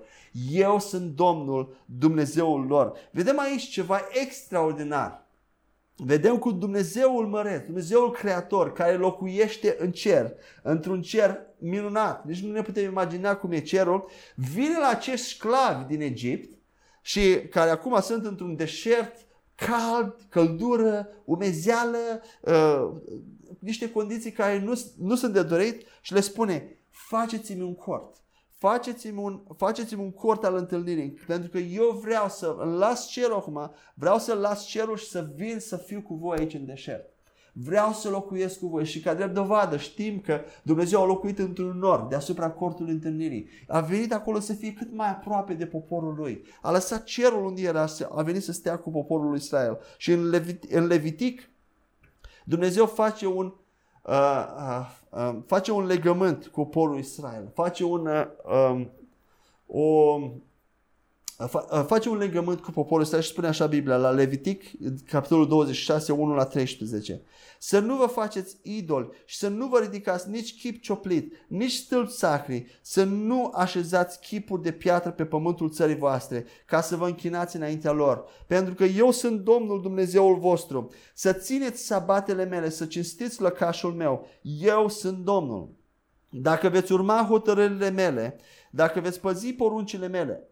[0.51, 2.93] Eu sunt Domnul Dumnezeul lor.
[3.11, 5.27] Vedem aici ceva extraordinar.
[6.01, 10.33] Vedem cu Dumnezeul măreț, Dumnezeul creator care locuiește în cer,
[10.63, 12.25] într-un cer minunat.
[12.25, 14.11] Nici nu ne putem imagina cum e cerul.
[14.35, 16.59] Vine la acești sclavi din Egipt
[17.03, 22.91] și care acum sunt într-un deșert cald, căldură, umezeală, uh,
[23.59, 28.17] niște condiții care nu, nu sunt de dorit și le spune faceți-mi un cort.
[28.59, 32.47] Faceți-mi un, faceți-mi un cort al întâlnirii, pentru că eu vreau să
[32.79, 36.55] las cerul acum, vreau să las cerul și să vin să fiu cu voi aici
[36.55, 37.13] în deșert.
[37.53, 41.79] Vreau să locuiesc cu voi și ca drept dovadă știm că Dumnezeu a locuit într-un
[41.79, 43.49] nor deasupra cortului întâlnirii.
[43.67, 46.45] A venit acolo să fie cât mai aproape de poporul lui.
[46.61, 49.79] A lăsat cerul unde era, a venit să stea cu poporul lui Israel.
[49.97, 51.51] Și în, Levit- în Levitic
[52.45, 53.68] Dumnezeu face un, uh, uh, uh,
[55.47, 57.51] face un legământ cu poporul Israel.
[57.55, 58.27] Face un, uh,
[58.71, 58.91] um,
[59.67, 60.21] o,
[61.87, 64.65] face un legământ cu poporul ăsta și spune așa Biblia la Levitic,
[65.05, 67.23] capitolul 26, 1 la 13.
[67.59, 72.13] Să nu vă faceți idoli și să nu vă ridicați nici chip cioplit, nici stâlpi
[72.13, 77.57] sacri, să nu așezați chipuri de piatră pe pământul țării voastre, ca să vă închinați
[77.57, 78.25] înaintea lor.
[78.47, 80.91] Pentru că eu sunt Domnul Dumnezeul vostru.
[81.15, 84.27] Să țineți sabatele mele, să cinstiți lăcașul meu.
[84.61, 85.77] Eu sunt Domnul.
[86.31, 88.37] Dacă veți urma hotărârile mele,
[88.71, 90.49] dacă veți păzi poruncile mele,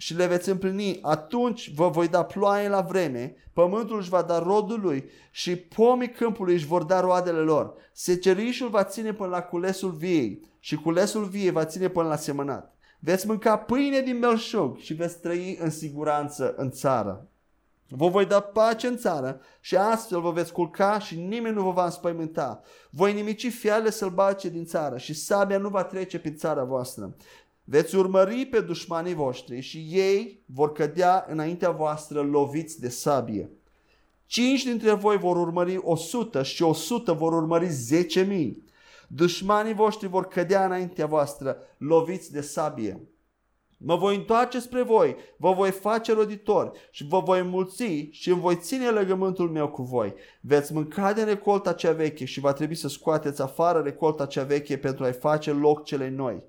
[0.00, 4.38] și le veți împlini, atunci vă voi da ploaie la vreme, pământul își va da
[4.38, 7.74] rodul lui și pomii câmpului își vor da roadele lor.
[7.92, 12.76] Secerișul va ține până la culesul viei și culesul viei va ține până la semănat.
[12.98, 17.28] Veți mânca pâine din belșug și veți trăi în siguranță în țară.
[17.88, 21.70] Vă voi da pace în țară și astfel vă veți culca și nimeni nu vă
[21.70, 22.62] va înspăimânta.
[22.90, 27.14] Voi nimici fiale sălbace din țară și sabia nu va trece prin țara voastră.
[27.64, 33.50] Veți urmări pe dușmanii voștri și ei vor cădea înaintea voastră loviți de sabie.
[34.26, 38.64] Cinci dintre voi vor urmări o sută și o sută vor urmări zece mii.
[39.08, 43.00] Dușmanii voștri vor cădea înaintea voastră loviți de sabie.
[43.76, 48.40] Mă voi întoarce spre voi, vă voi face roditori și vă voi mulți și îmi
[48.40, 50.14] voi ține legământul meu cu voi.
[50.40, 54.78] Veți mânca din recolta cea veche și va trebui să scoateți afară recolta cea veche
[54.78, 56.44] pentru a-i face loc celei noi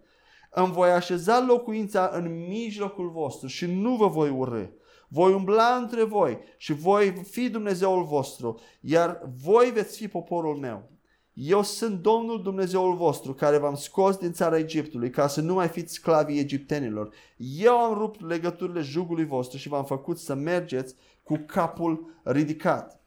[0.54, 4.66] îmi voi așeza locuința în mijlocul vostru și nu vă voi urâ.
[5.08, 10.90] Voi umbla între voi și voi fi Dumnezeul vostru, iar voi veți fi poporul meu.
[11.34, 15.68] Eu sunt Domnul Dumnezeul vostru care v-am scos din țara Egiptului ca să nu mai
[15.68, 17.14] fiți sclavii egiptenilor.
[17.38, 23.02] Eu am rupt legăturile jugului vostru și v-am făcut să mergeți cu capul ridicat.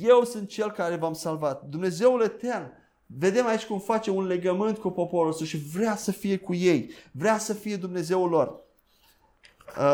[0.00, 1.62] Eu sunt cel care v-am salvat.
[1.62, 2.72] Dumnezeul etern
[3.06, 6.90] Vedem aici cum face un legământ cu poporul său și vrea să fie cu ei.
[7.12, 8.60] Vrea să fie Dumnezeul lor.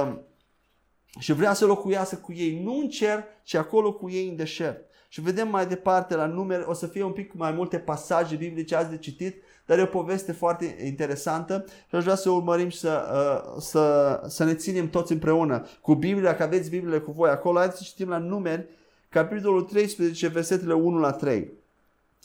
[0.03, 0.25] Um,
[1.19, 4.89] și vrea să locuiască cu ei, nu în cer, ci acolo cu ei în deșert.
[5.09, 8.77] Și vedem mai departe la numere, o să fie un pic mai multe pasaje biblice
[8.77, 12.79] azi de citit, dar e o poveste foarte interesantă și aș vrea să urmărim și
[12.79, 17.31] să, uh, să, să ne ținem toți împreună cu Biblia, că aveți Biblia cu voi
[17.31, 17.59] acolo.
[17.59, 18.69] Haideți să citim la numeri,
[19.09, 21.53] capitolul 13, versetele 1 la 3.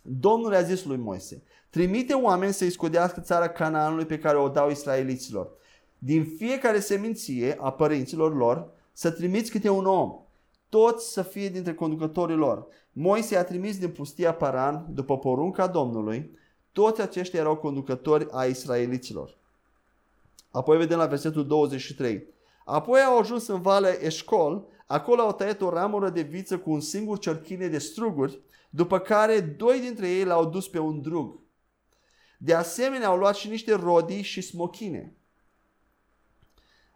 [0.07, 4.69] Domnul a zis lui Moise, trimite oameni să-i scodească țara Canaanului pe care o dau
[4.69, 5.49] israeliților.
[5.97, 10.19] Din fiecare seminție a părinților lor să trimiți câte un om,
[10.69, 12.67] toți să fie dintre conducătorii lor.
[12.91, 16.37] Moise a trimis din pustia Paran, după porunca Domnului,
[16.71, 19.37] toți aceștia erau conducători a israeliților.
[20.51, 22.23] Apoi vedem la versetul 23.
[22.65, 26.79] Apoi au ajuns în Valea Eșcol, acolo au tăiat o ramură de viță cu un
[26.79, 28.39] singur cerchine de struguri
[28.75, 31.39] după care doi dintre ei l-au dus pe un drug.
[32.37, 35.15] De asemenea, au luat și niște rodii și smochine.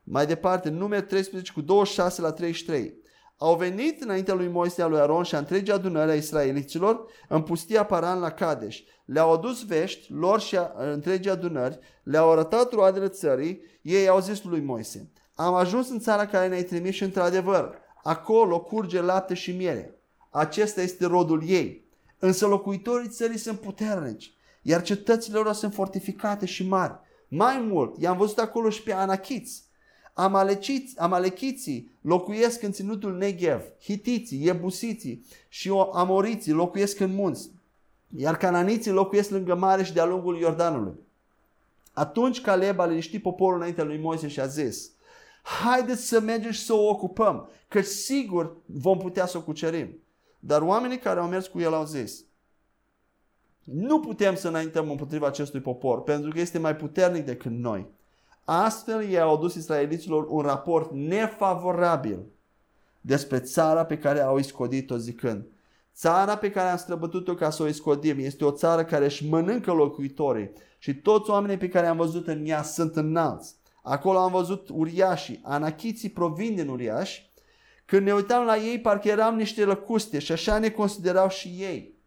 [0.03, 2.97] Mai departe, numeri 13 cu 26 la 33.
[3.37, 7.41] Au venit înaintea lui Moise, a lui Aron și a întregii adunări a israeliților în
[7.41, 8.79] pustia Paran la Kadesh.
[9.05, 14.43] Le-au adus vești lor și a întregii adunări, le-au arătat roadele țării, ei au zis
[14.43, 19.51] lui Moise, am ajuns în țara care ne-ai trimis și într-adevăr, acolo curge lapte și
[19.51, 19.98] miere
[20.29, 21.83] acesta este rodul ei.
[22.19, 26.93] Însă locuitorii țării sunt puternici, iar cetățile lor sunt fortificate și mari.
[27.27, 29.63] Mai mult, i-am văzut acolo și pe anachiți.
[30.13, 37.51] Amaleciți, amalechiții locuiesc în ținutul Negev, hitiții, iebusiții și amoriții locuiesc în munți,
[38.15, 40.93] iar cananiții locuiesc lângă mare și de-a lungul Iordanului.
[41.93, 44.91] Atunci Caleb a liniștit poporul înaintea lui Moise și a zis,
[45.43, 49.99] haideți să mergem și să o ocupăm, că sigur vom putea să o cucerim.
[50.39, 52.25] Dar oamenii care au mers cu el au zis,
[53.63, 57.87] nu putem să înaintăm împotriva acestui popor, pentru că este mai puternic decât noi.
[58.45, 62.19] Astfel ei au adus israeliților un raport nefavorabil
[63.01, 65.45] despre țara pe care au iscodit-o zicând,
[65.99, 69.71] Țara pe care am străbătut-o ca să o iscodim este o țară care își mănâncă
[69.71, 73.55] locuitorii și toți oamenii pe care am văzut în ea sunt înalți.
[73.83, 77.28] Acolo am văzut uriașii, anachiții provin din uriași.
[77.89, 81.97] Când ne uitam la ei, parcă eram niște lăcuste și așa ne considerau și ei.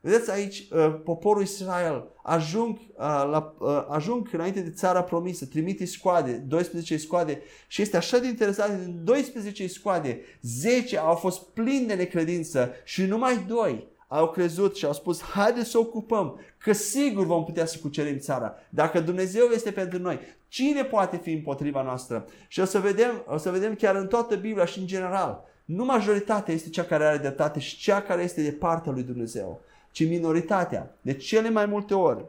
[0.00, 5.84] Vedeți aici, uh, poporul Israel ajung, uh, la, uh, ajung înainte de țara promisă, trimite
[5.84, 11.86] scoade, 12 scoade și este așa de interesant, din 12 scoade, 10 au fost plini
[11.86, 17.24] de necredință și numai 2 au crezut și au spus, haide să ocupăm, că sigur
[17.24, 18.54] vom putea să cucerim țara.
[18.68, 22.26] Dacă Dumnezeu este pentru noi, cine poate fi împotriva noastră?
[22.48, 25.84] Și o să vedem, o să vedem chiar în toată Biblia și în general, nu
[25.84, 30.08] majoritatea este cea care are dreptate și cea care este de partea lui Dumnezeu ci
[30.08, 30.96] minoritatea.
[31.00, 32.24] De cele mai multe ori.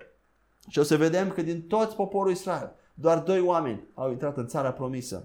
[0.70, 4.48] Și o să vedem că din toți poporul Israel, doar doi oameni au intrat în
[4.48, 5.24] țara promisă.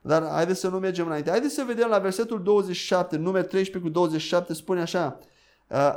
[0.00, 1.30] Dar haideți să nu mergem înainte.
[1.30, 5.26] Haideți să vedem la versetul 27, numer 13 cu 27, spune așa, uh,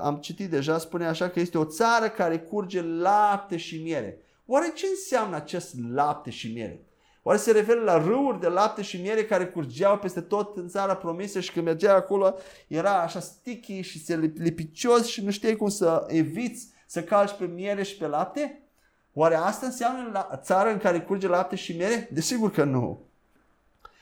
[0.01, 4.17] am citit deja, spune așa că este o țară care curge lapte și miere.
[4.45, 6.85] Oare ce înseamnă acest lapte și miere?
[7.23, 10.95] Oare se referă la râuri de lapte și miere care curgeau peste tot în țara
[10.95, 12.35] promisă și când mergea acolo
[12.67, 17.45] era așa sticky și se lipicios și nu știai cum să eviți să calci pe
[17.45, 18.69] miere și pe lapte?
[19.13, 22.09] Oare asta înseamnă la țară în care curge lapte și miere?
[22.11, 23.04] Desigur că nu.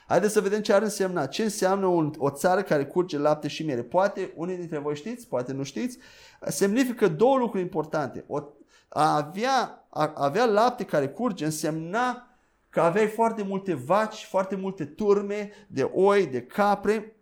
[0.06, 1.26] Haideți să vedem ce ar însemna.
[1.26, 3.82] Ce înseamnă un, o țară care curge lapte și miere?
[3.82, 5.98] Poate unii dintre voi știți, poate nu știți.
[6.46, 8.24] Semnifică două lucruri importante.
[8.26, 8.42] O,
[8.88, 12.28] a, avea, a avea lapte care curge însemna
[12.68, 17.16] că aveai foarte multe vaci, foarte multe turme de oi, de capre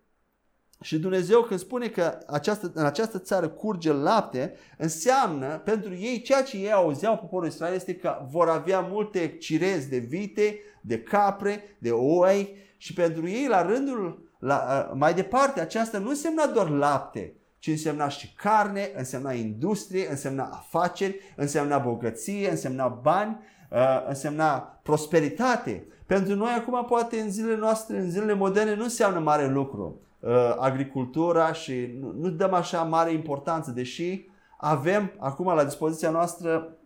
[0.83, 6.43] și Dumnezeu când spune că această, în această țară curge lapte, înseamnă pentru ei, ceea
[6.43, 11.63] ce ei auzeau poporul Israel este că vor avea multe cirezi de vite, de capre,
[11.77, 17.33] de oi și pentru ei la rândul, la, mai departe, aceasta nu însemna doar lapte,
[17.59, 23.39] ci însemna și carne, însemna industrie, însemna afaceri, însemna bogăție, însemna bani
[23.73, 25.87] Uh, însemna prosperitate.
[26.05, 30.12] Pentru noi acum poate în zilele noastre, în zilele moderne nu înseamnă mare lucru uh,
[30.59, 36.77] agricultura și nu, nu dăm așa mare importanță, deși avem acum la dispoziția noastră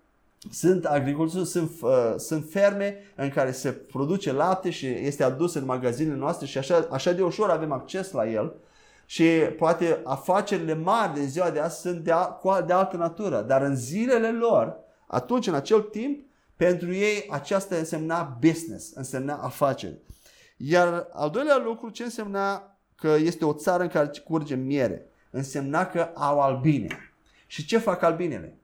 [0.51, 5.65] sunt agricultori, sunt, uh, sunt ferme în care se produce lapte și este adus în
[5.65, 8.53] magazinele noastre și așa, așa de ușor avem acces la el.
[9.05, 9.23] Și
[9.57, 13.75] poate afacerile mari de ziua de azi sunt de, a, de altă natură, dar în
[13.75, 14.75] zilele lor,
[15.07, 19.99] atunci, în acel timp, pentru ei aceasta însemna business, însemna afaceri.
[20.57, 25.05] Iar al doilea lucru, ce însemna că este o țară în care curge miere?
[25.29, 26.97] Însemna că au albine.
[27.47, 28.57] Și ce fac albinele?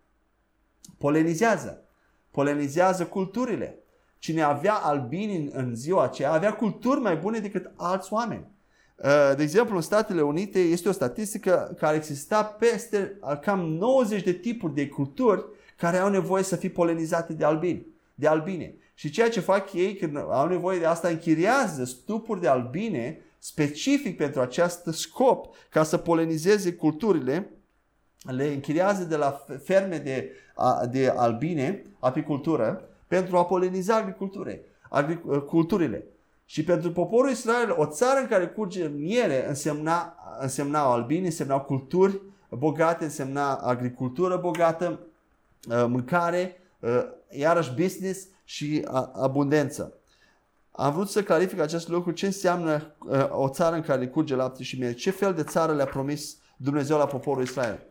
[0.97, 1.83] Polenizează.
[2.31, 3.77] Polenizează culturile.
[4.19, 8.47] Cine avea albini în ziua aceea avea culturi mai bune decât alți oameni.
[8.95, 14.33] Uh, de exemplu, în Statele Unite este o statistică care exista peste cam 90 de
[14.33, 15.45] tipuri de culturi
[15.77, 18.75] care au nevoie să fie polenizate de albini, de albine.
[18.93, 24.17] Și ceea ce fac ei când au nevoie de asta, închiriază stupuri de albine specific
[24.17, 27.49] pentru acest scop, ca să polenizeze culturile,
[28.21, 30.31] le închiriază de la ferme de,
[30.91, 34.65] de albine, apicultură, pentru a poleniza agriculturile.
[34.89, 36.05] Agriculturile.
[36.45, 42.21] Și pentru poporul Israel, o țară în care curge miere însemna, însemna albine, însemna culturi
[42.49, 44.99] bogate, însemna agricultură bogată,
[45.69, 49.93] Uh, mâncare, uh, iarăși business și abundență.
[50.75, 54.63] Am vrut să clarific acest lucru, ce înseamnă uh, o țară în care curge lapte
[54.63, 57.85] și miere, ce fel de țară le-a promis Dumnezeu la poporul Israel.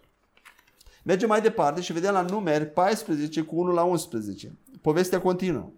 [1.03, 4.59] Mergem mai departe și vedem la numeri 14 cu 1 la 11.
[4.81, 5.71] Povestea continuă.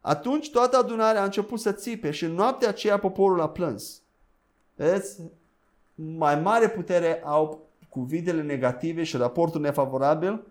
[0.00, 4.02] Atunci toată adunarea a început să țipe și în noaptea aceea poporul a plâns.
[4.74, 5.20] Vedeți?
[5.94, 10.46] Mai mare putere au cuvintele negative și raportul nefavorabil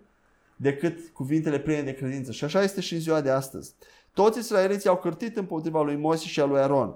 [0.56, 2.32] decât cuvintele pline de credință.
[2.32, 3.74] Și așa este și în ziua de astăzi.
[4.12, 6.94] Toți israeliții au cârtit împotriva lui Moise și a lui Aron.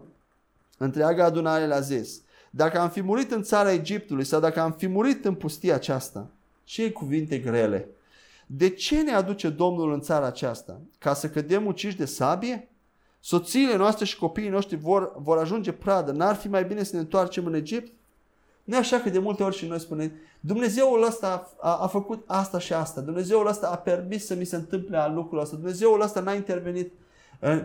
[0.78, 4.86] Întreaga adunare le-a zis, dacă am fi murit în țara Egiptului sau dacă am fi
[4.86, 6.30] murit în pustia aceasta,
[6.64, 7.88] ce cuvinte grele.
[8.46, 10.80] De ce ne aduce Domnul în țara aceasta?
[10.98, 12.66] Ca să cădem uciși de sabie?
[13.24, 16.12] soțiile noastre și copiii noștri vor, vor ajunge pradă.
[16.12, 17.92] N-ar fi mai bine să ne întoarcem în Egipt?
[18.64, 22.58] Nu așa că de multe ori și noi spunem, Dumnezeul ăsta a, a făcut asta
[22.58, 26.20] și asta, Dumnezeul ăsta a permis să mi se întâmple al lucrul ăsta, Dumnezeul ăsta
[26.20, 26.92] n-a intervenit.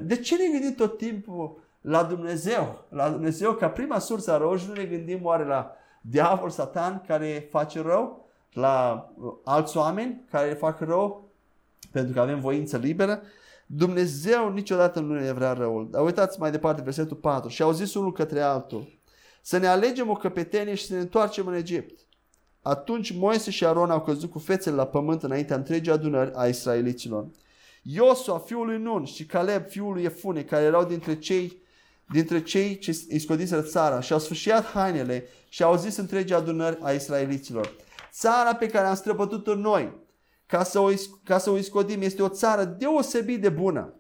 [0.02, 2.86] De ce ne gândim tot timpul la Dumnezeu?
[2.90, 7.04] La Dumnezeu ca prima sursă a rău și nu ne gândim oare la diavol, satan
[7.08, 9.10] care face rău, la
[9.44, 11.30] alți oameni care fac rău
[11.92, 13.22] pentru că avem voință liberă.
[13.66, 15.88] Dumnezeu niciodată nu ne vrea răul.
[15.92, 17.50] Dar uitați mai departe versetul 4.
[17.50, 19.00] Și au zis unul către altul
[19.42, 22.00] să ne alegem o căpetenie și să ne întoarcem în Egipt.
[22.62, 27.28] Atunci Moise și Aron au căzut cu fețele la pământ înaintea întregii adunări a israeliților.
[27.90, 31.62] Iosua, fiul lui Nun și Caleb, fiul lui Efune, care erau dintre cei,
[32.12, 36.78] dintre cei ce îi scodiseră țara și au sfârșiat hainele și au zis întregii adunări
[36.82, 37.76] a israeliților.
[38.12, 39.94] Țara pe care am străbătut-o noi,
[40.46, 40.90] ca să, o,
[41.24, 43.94] ca să o iscodim, este o țară deosebit de bună.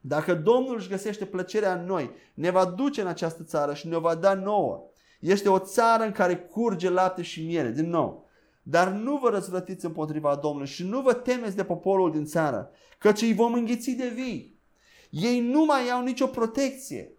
[0.00, 3.98] Dacă Domnul își găsește plăcerea în noi, ne va duce în această țară și ne
[3.98, 4.90] va da nouă.
[5.20, 8.23] Este o țară în care curge lapte și miere, din nou.
[8.66, 13.22] Dar nu vă răzvrătiți împotriva Domnului și nu vă temeți de poporul din țară, căci
[13.22, 14.58] îi vom înghiți de vii.
[15.10, 17.12] Ei nu mai au nicio protecție.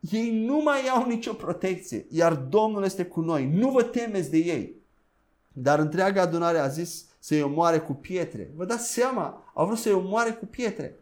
[0.00, 3.46] Ei nu mai au nicio protecție, iar Domnul este cu noi.
[3.46, 4.76] Nu vă temeți de ei.
[5.52, 8.50] Dar întreaga adunare a zis să-i omoare cu pietre.
[8.56, 10.98] Vă dați seama, au vrut să-i omoare cu pietre.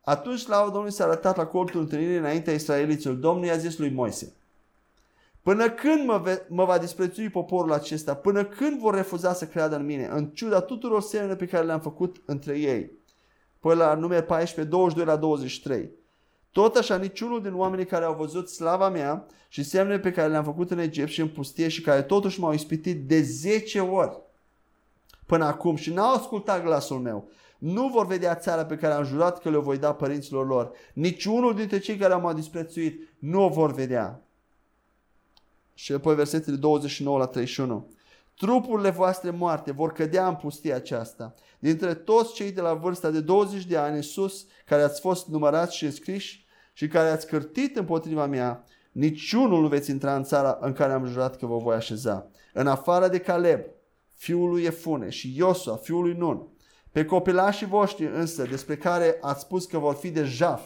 [0.00, 3.14] Atunci la Domnului s-a arătat la colțul întâlnirii înaintea israeliților.
[3.14, 4.32] Domnul i-a zis lui Moise,
[5.42, 8.14] Până când mă, ve- mă va disprețui poporul acesta?
[8.14, 10.08] Până când vor refuza să creadă în mine?
[10.12, 12.90] În ciuda tuturor semnele pe care le-am făcut între ei.
[13.60, 15.90] Păi la numele 14, 22 la 23.
[16.50, 20.44] Tot așa, niciunul din oamenii care au văzut slava mea și semnele pe care le-am
[20.44, 24.20] făcut în Egipt și în pustie și care totuși m-au ispitit de 10 ori
[25.30, 29.40] până acum și n-au ascultat glasul meu, nu vor vedea țara pe care am jurat
[29.40, 30.70] că le voi da părinților lor.
[30.92, 34.22] Niciunul dintre cei care m-au disprețuit nu o vor vedea.
[35.82, 37.90] Și apoi versetele 29 la 31.
[38.36, 41.34] Trupurile voastre moarte vor cădea în pustia aceasta.
[41.58, 45.28] Dintre toți cei de la vârsta de 20 de ani în sus, care ați fost
[45.28, 50.58] numărați și înscriși și care ați cârtit împotriva mea, niciunul nu veți intra în țara
[50.60, 52.30] în care am jurat că vă voi așeza.
[52.52, 53.60] În afară de Caleb,
[54.14, 56.48] fiul lui Efune și Iosua, fiul lui Nun,
[56.92, 60.62] pe copilașii voștri însă, despre care ați spus că vor fi de jaf,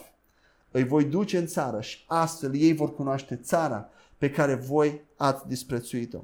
[0.71, 5.47] îi voi duce în țară și astfel ei vor cunoaște țara pe care voi ați
[5.47, 6.19] disprețuit-o.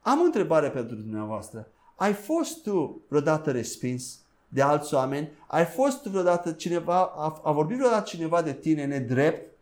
[0.00, 1.68] Am o întrebare pentru dumneavoastră.
[1.94, 5.30] Ai fost tu vreodată respins de alți oameni?
[5.46, 9.52] Ai fost vreodată cineva, a, a vorbit vreodată cineva de tine nedrept?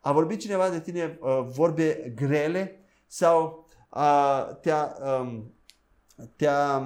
[0.00, 2.78] A vorbit cineva de tine uh, vorbe grele?
[3.06, 5.52] Sau uh, te-a, um,
[6.36, 6.78] te-a,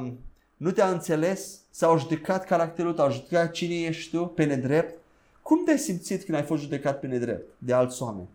[0.57, 1.61] nu te-a înțeles?
[1.71, 3.05] Sau a judecat caracterul tău?
[3.05, 4.99] A judecat cine ești tu pe nedrept?
[5.43, 8.29] Cum te-ai simțit când ai fost judecat pe nedrept de alți oameni?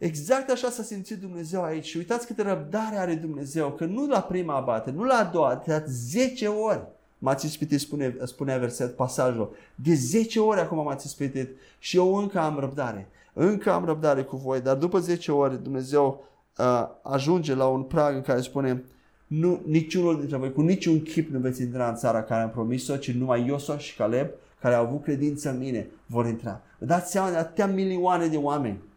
[0.00, 1.84] Exact așa s-a simțit Dumnezeu aici.
[1.84, 5.62] Și uitați câtă răbdare are Dumnezeu, că nu la prima abate, nu la a doua,
[5.66, 6.80] de 10 ori
[7.18, 9.54] m-ați ispitit, spune, spunea verset, pasajul.
[9.74, 13.08] De 10 ori acum m-ați ispitit și eu încă am răbdare.
[13.32, 16.24] Încă am răbdare cu voi, dar după 10 ori Dumnezeu
[16.58, 18.84] uh, ajunge la un prag în care spune
[19.26, 22.96] nu, niciunul dintre voi, cu niciun chip nu veți intra în țara care am promis-o,
[22.96, 24.28] ci numai Iosua și Caleb,
[24.60, 26.60] care au avut credință în mine, vor intra.
[26.78, 28.88] Dați seama de atâtea milioane de oameni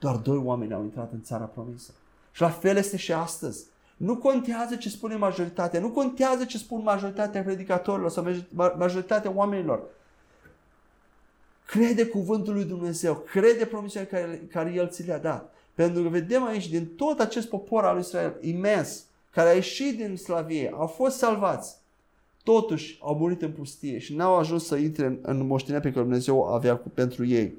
[0.00, 1.92] doar doi oameni au intrat în țara promisă.
[2.32, 3.64] Și la fel este și astăzi.
[3.96, 8.26] Nu contează ce spune majoritatea, nu contează ce spun majoritatea predicatorilor sau
[8.78, 9.82] majoritatea oamenilor.
[11.66, 15.54] Crede cuvântul lui Dumnezeu, crede promisiunea care, care El ți le-a dat.
[15.74, 19.96] Pentru că vedem aici din tot acest popor al lui Israel imens, care a ieșit
[19.96, 21.76] din slavie, au fost salvați,
[22.42, 26.04] totuși au murit în pustie și n-au ajuns să intre în, în moștenirea pe care
[26.04, 27.54] Dumnezeu avea pentru ei.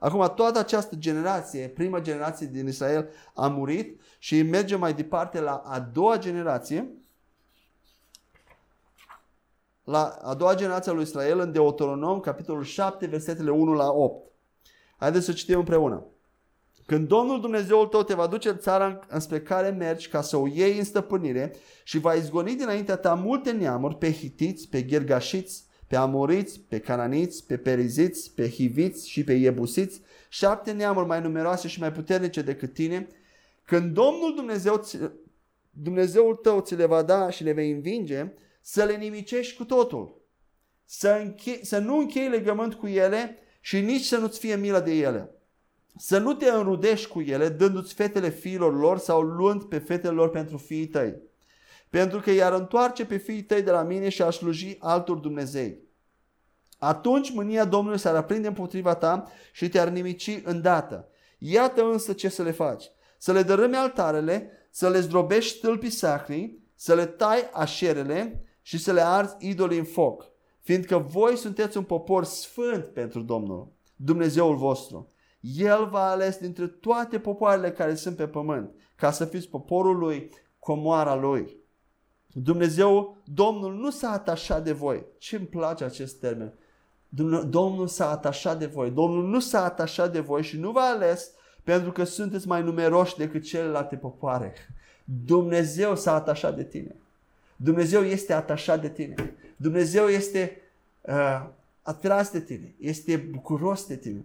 [0.00, 5.62] Acum toată această generație, prima generație din Israel a murit și mergem mai departe la
[5.64, 6.88] a doua generație,
[9.84, 14.30] la a doua generație a lui Israel în Deuteronom, capitolul 7, versetele 1 la 8.
[14.96, 16.04] Haideți să citim împreună.
[16.86, 20.46] Când Domnul Dumnezeul tău te va duce în țara înspre care mergi ca să o
[20.46, 21.54] iei în stăpânire
[21.84, 27.46] și va izgoni dinaintea ta multe neamuri pe hitiți, pe ghergașiți, pe amoriți, pe cananiți,
[27.46, 32.72] pe periziți, pe hiviți și pe iebusiți, șapte neamuri mai numeroase și mai puternice decât
[32.72, 33.08] tine,
[33.64, 34.84] când Domnul Dumnezeu,
[35.70, 40.20] Dumnezeul tău ți le va da și le vei învinge, să le nimicești cu totul.
[40.84, 44.92] Să, înche- să nu închei legământ cu ele și nici să nu-ți fie milă de
[44.94, 45.30] ele.
[45.96, 50.30] Să nu te înrudești cu ele, dându-ți fetele fiilor lor sau luând pe fetele lor
[50.30, 51.27] pentru fiii tăi
[51.90, 55.86] pentru că i-ar întoarce pe fiii tăi de la mine și a sluji altor Dumnezei.
[56.78, 61.08] Atunci mânia Domnului s-ar aprinde împotriva ta și te-ar nimici îndată.
[61.38, 62.84] Iată însă ce să le faci.
[63.18, 68.92] Să le dărâmi altarele, să le zdrobești stâlpii sacri, să le tai așerele și să
[68.92, 70.30] le arzi idolii în foc.
[70.60, 75.12] Fiindcă voi sunteți un popor sfânt pentru Domnul, Dumnezeul vostru.
[75.40, 80.30] El v-a ales dintre toate popoarele care sunt pe pământ, ca să fiți poporul lui,
[80.58, 81.56] comoara lui.
[82.42, 85.04] Dumnezeu, Domnul nu s-a atașat de voi.
[85.18, 86.52] Ce îmi place acest termen.
[87.48, 88.90] Domnul s-a atașat de voi.
[88.90, 91.30] Domnul nu s-a atașat de voi și nu v-a ales
[91.62, 94.52] pentru că sunteți mai numeroși decât celelalte popoare.
[95.24, 96.96] Dumnezeu s-a atașat de tine.
[97.56, 99.34] Dumnezeu este atașat de tine.
[99.56, 100.60] Dumnezeu este
[101.00, 101.46] uh,
[101.82, 102.74] atras de tine.
[102.80, 104.24] Este bucuros de tine.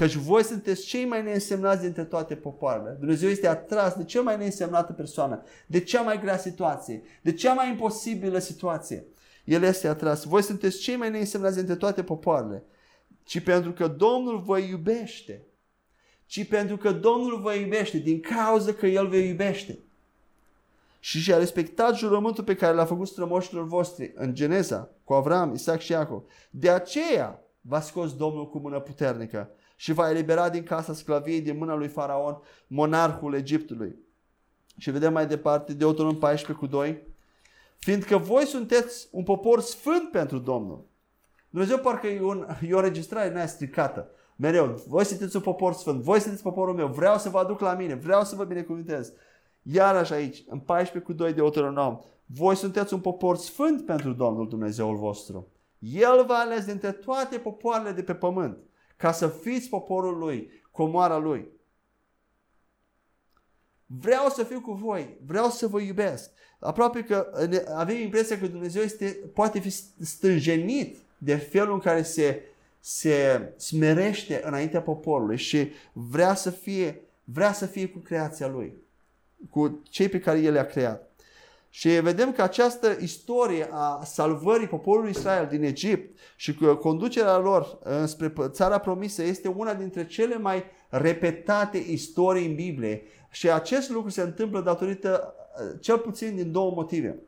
[0.00, 2.96] Căci voi sunteți cei mai neînsemnați dintre toate popoarele.
[2.98, 7.52] Dumnezeu este atras de cea mai neînsemnată persoană, de cea mai grea situație, de cea
[7.52, 9.04] mai imposibilă situație.
[9.44, 10.24] El este atras.
[10.24, 12.62] Voi sunteți cei mai neînsemnați dintre toate popoarele.
[13.24, 15.42] Ci pentru că Domnul vă iubește.
[16.26, 19.78] Ci pentru că Domnul vă iubește, din cauza că El vă iubește.
[21.00, 25.80] Și și-a respectat jurământul pe care l-a făcut strămoșilor voștri în Geneza, cu Avram, Isaac
[25.80, 26.22] și Iacov.
[26.50, 31.56] De aceea v-a scos Domnul cu mână puternică și va elibera din casa sclaviei din
[31.56, 33.96] mâna lui Faraon, monarhul Egiptului.
[34.76, 37.02] Și vedem mai departe, Deuteronom 14 cu 2.
[37.78, 40.84] Fiindcă voi sunteți un popor sfânt pentru Domnul.
[41.50, 44.10] Dumnezeu parcă e, un, e o registrare nea stricată.
[44.36, 47.74] Mereu, voi sunteți un popor sfânt, voi sunteți poporul meu, vreau să vă aduc la
[47.74, 49.12] mine, vreau să vă binecuvântez.
[49.62, 54.48] Iarăși aici, în 14 cu 2 de Deuteronom, voi sunteți un popor sfânt pentru Domnul
[54.48, 55.48] Dumnezeul vostru.
[55.78, 58.58] El v-a ales dintre toate popoarele de pe pământ
[59.00, 61.48] ca să fiți poporul lui, comoara lui.
[63.86, 66.30] Vreau să fiu cu voi, vreau să vă iubesc.
[66.58, 69.70] Aproape că avem impresia că Dumnezeu este, poate fi
[70.04, 72.42] stânjenit de felul în care se,
[72.80, 78.74] se smerește înaintea poporului și vrea să fie, vrea să fie cu creația lui,
[79.50, 81.09] cu cei pe care El le-a creat.
[81.72, 88.32] Și vedem că această istorie a salvării poporului Israel din Egipt și conducerea lor spre
[88.48, 93.02] țara promisă este una dintre cele mai repetate istorii în Biblie.
[93.30, 95.34] Și acest lucru se întâmplă datorită
[95.80, 97.18] cel puțin din două motive.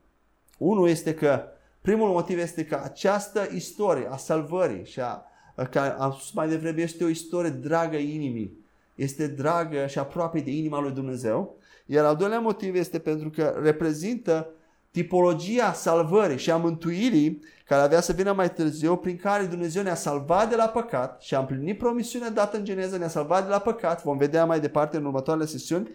[0.59, 1.43] Unul este că,
[1.81, 5.25] primul motiv este că această istorie a salvării și a,
[5.71, 8.61] ca am spus mai devreme, este o istorie dragă inimii.
[8.95, 11.57] Este dragă și aproape de inima lui Dumnezeu.
[11.93, 14.49] Iar al doilea motiv este pentru că reprezintă
[14.91, 19.95] tipologia salvării și a mântuirii care avea să vină mai târziu, prin care Dumnezeu ne-a
[19.95, 23.59] salvat de la păcat și a împlinit promisiunea dată în Geneza, ne-a salvat de la
[23.59, 24.03] păcat.
[24.03, 25.89] Vom vedea mai departe în următoarele sesiuni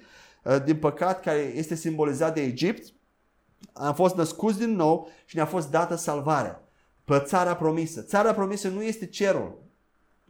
[0.43, 2.93] uh, din păcat care este simbolizat de Egipt.
[3.73, 6.63] Am fost născuți din nou și ne-a fost dată salvarea
[7.05, 8.01] pe țara promisă.
[8.01, 9.57] Țara promisă nu este cerul,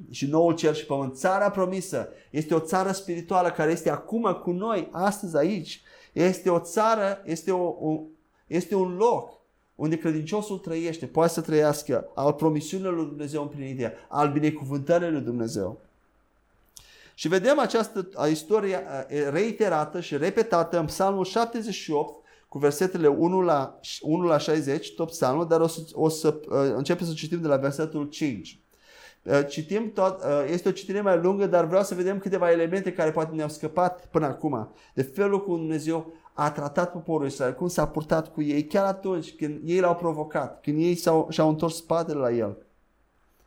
[0.10, 1.16] și noul cer și pământ.
[1.16, 5.82] Țara promisă este o țară spirituală care este acum cu noi, astăzi aici.
[6.14, 8.02] Este o țară, este, o, o,
[8.48, 9.38] este un loc
[9.76, 15.80] unde credinciosul trăiește, poate să trăiască al promisiunilor lui Dumnezeu împlinite, al binecuvântării lui Dumnezeu.
[17.16, 18.84] Și vedem această istorie
[19.30, 25.48] reiterată și repetată în Psalmul 78 cu versetele 1 la, 1 la 60, tot psalmul,
[25.48, 26.39] dar o să, o să
[26.76, 28.60] începem să citim de la versetul 5.
[29.28, 32.93] Uh, citim tot, uh, este o citire mai lungă, dar vreau să vedem câteva elemente
[32.93, 34.73] care poate ne-au scăpat până acum.
[34.93, 39.36] De felul cum Dumnezeu a tratat poporul Israel, cum s-a purtat cu ei, chiar atunci
[39.36, 42.57] când ei l-au provocat, când ei s-au, și-au întors spatele la el.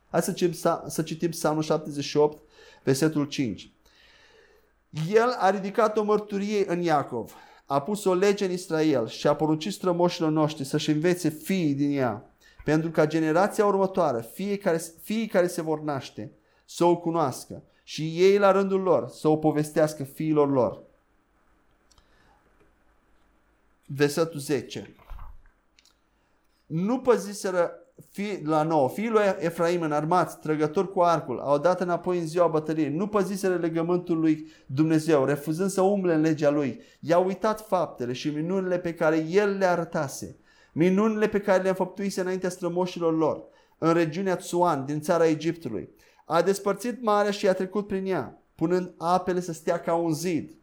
[0.09, 0.53] Hai să citim,
[0.87, 2.41] să citim Psalmul 78,
[2.83, 3.71] versetul 5.
[5.13, 9.35] El a ridicat o mărturie în Iacov, a pus o lege în Israel și a
[9.35, 12.30] poruncit strămoșilor noștri să-și învețe fiii din ea
[12.63, 16.31] pentru ca generația următoare, fie care, fiii care se vor naște,
[16.65, 20.81] să o cunoască și ei la rândul lor să o povestească fiilor lor.
[23.85, 24.95] Versetul 10.
[26.65, 27.71] Nu păziseră
[28.09, 32.47] fi, la nou, fiul lui Efraim înarmați, trăgători cu arcul, au dat înapoi în ziua
[32.47, 36.81] bătăliei, nu păziseră legământul lui Dumnezeu, refuzând să umble în legea lui.
[36.99, 40.35] I-au uitat faptele și minunile pe care el le arătase
[40.71, 43.43] minunile pe care le-a făptuise înaintea strămoșilor lor,
[43.77, 45.89] în regiunea Tsuan, din țara Egiptului.
[46.25, 50.55] A despărțit marea și a trecut prin ea, punând apele să stea ca un zid.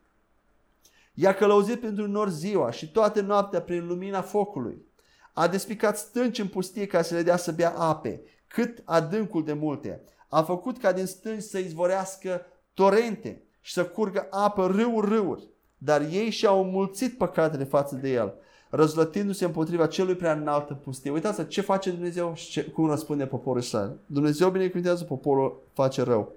[1.14, 4.86] I-a călăuzit pentru nor ziua și toată noaptea prin lumina focului.
[5.32, 9.52] A despicat stânci în pustie ca să le dea să bea ape, cât adâncul de
[9.52, 10.02] multe.
[10.28, 15.48] A făcut ca din stânci să izvorească torente și să curgă apă râuri râuri.
[15.78, 18.34] Dar ei și-au mulțit păcatele față de el
[18.70, 21.10] răzlătindu-se împotriva celui prea înalt în pustie.
[21.10, 23.98] Uitați ce face Dumnezeu și ce, cum răspunde poporul Israel.
[24.06, 26.32] Dumnezeu binecuvintează, poporul face rău.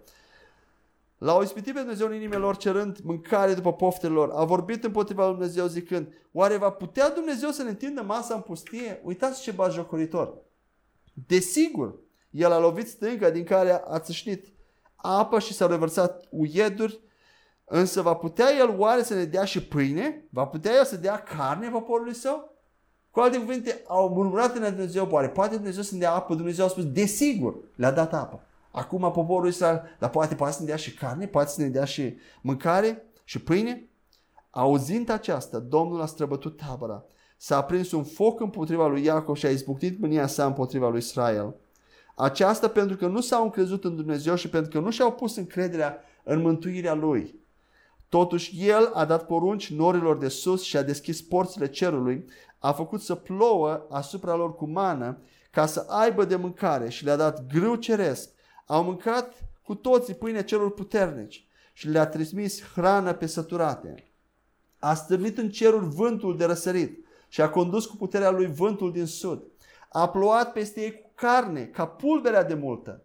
[1.17, 4.29] L-au ispitit pe Dumnezeu în inimile lor cerând mâncare după poftele lor.
[4.33, 8.41] A vorbit împotriva lui Dumnezeu zicând, oare va putea Dumnezeu să ne întindă masa în
[8.41, 9.01] pustie?
[9.03, 10.33] Uitați ce jocoritor.
[11.27, 11.95] Desigur,
[12.29, 14.45] el a lovit stânga din care a țâșnit
[14.95, 16.99] apă și s-au revărsat uieduri,
[17.73, 20.23] însă va putea el oare să ne dea și pâine?
[20.29, 22.53] Va putea el să dea carne poporului său?
[23.11, 26.35] Cu alte cuvinte, au murmurat în Dumnezeu, oare poate Dumnezeu să ne dea apă?
[26.35, 28.39] Dumnezeu a spus, desigur, le-a dat apă.
[28.71, 31.85] Acum poporul Israel, dar poate, poate să ne dea și carne, poate să ne dea
[31.85, 33.89] și mâncare și pâine?
[34.49, 37.03] Auzind aceasta, Domnul a străbătut tabăra.
[37.37, 41.55] S-a aprins un foc împotriva lui Iacov și a izbucnit mânia sa împotriva lui Israel.
[42.15, 45.99] Aceasta pentru că nu s-au încrezut în Dumnezeu și pentru că nu și-au pus încrederea
[46.23, 47.40] în mântuirea Lui.
[48.11, 52.25] Totuși El a dat porunci norilor de sus și a deschis porțile cerului,
[52.59, 55.17] a făcut să plouă asupra lor cu mană
[55.51, 58.29] ca să aibă de mâncare și le-a dat grâu ceresc
[58.65, 64.11] au mâncat cu toții pâine celor puternici și le-a transmis hrană pe săturate.
[64.79, 69.05] A stârnit în cerul vântul de răsărit și a condus cu puterea lui vântul din
[69.05, 69.43] sud.
[69.89, 73.03] A plouat peste ei cu carne, ca pulberea de multă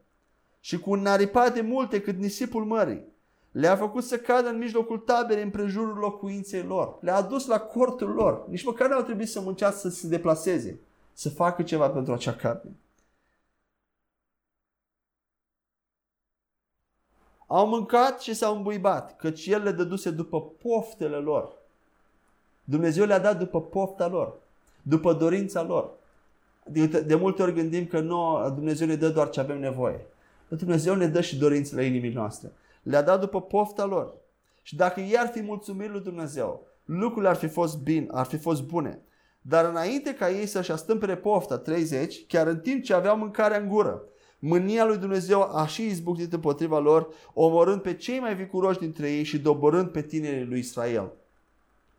[0.61, 3.14] și cu un naripat de multe cât nisipul mării.
[3.57, 6.98] Le-a făcut să cadă în mijlocul taberei împrejurul locuinței lor.
[7.00, 8.48] Le-a adus la cortul lor.
[8.48, 10.80] Nici măcar nu au trebuit să muncească să se deplaseze,
[11.12, 12.70] să facă ceva pentru acea carne.
[17.46, 21.52] Au mâncat și s-au îmbuibat, căci El le dăduse după poftele lor.
[22.64, 24.34] Dumnezeu le-a dat după pofta lor,
[24.82, 25.90] după dorința lor.
[26.64, 30.07] De, de multe ori gândim că nu, Dumnezeu ne dă doar ce avem nevoie.
[30.48, 32.52] Dumnezeu ne dă și dorințele inimii noastre.
[32.87, 34.14] Le-a dat după pofta lor.
[34.62, 38.37] Și dacă ei ar fi mulțumit lui Dumnezeu, lucrurile ar fi fost bine, ar fi
[38.37, 39.03] fost bune.
[39.41, 43.68] Dar înainte ca ei să-și astâmpere pofta 30, chiar în timp ce aveau mâncarea în
[43.68, 44.03] gură,
[44.39, 49.22] Mânia lui Dumnezeu a și izbucnit împotriva lor, omorând pe cei mai vicuroși dintre ei
[49.22, 51.12] și doborând pe tinerii lui Israel.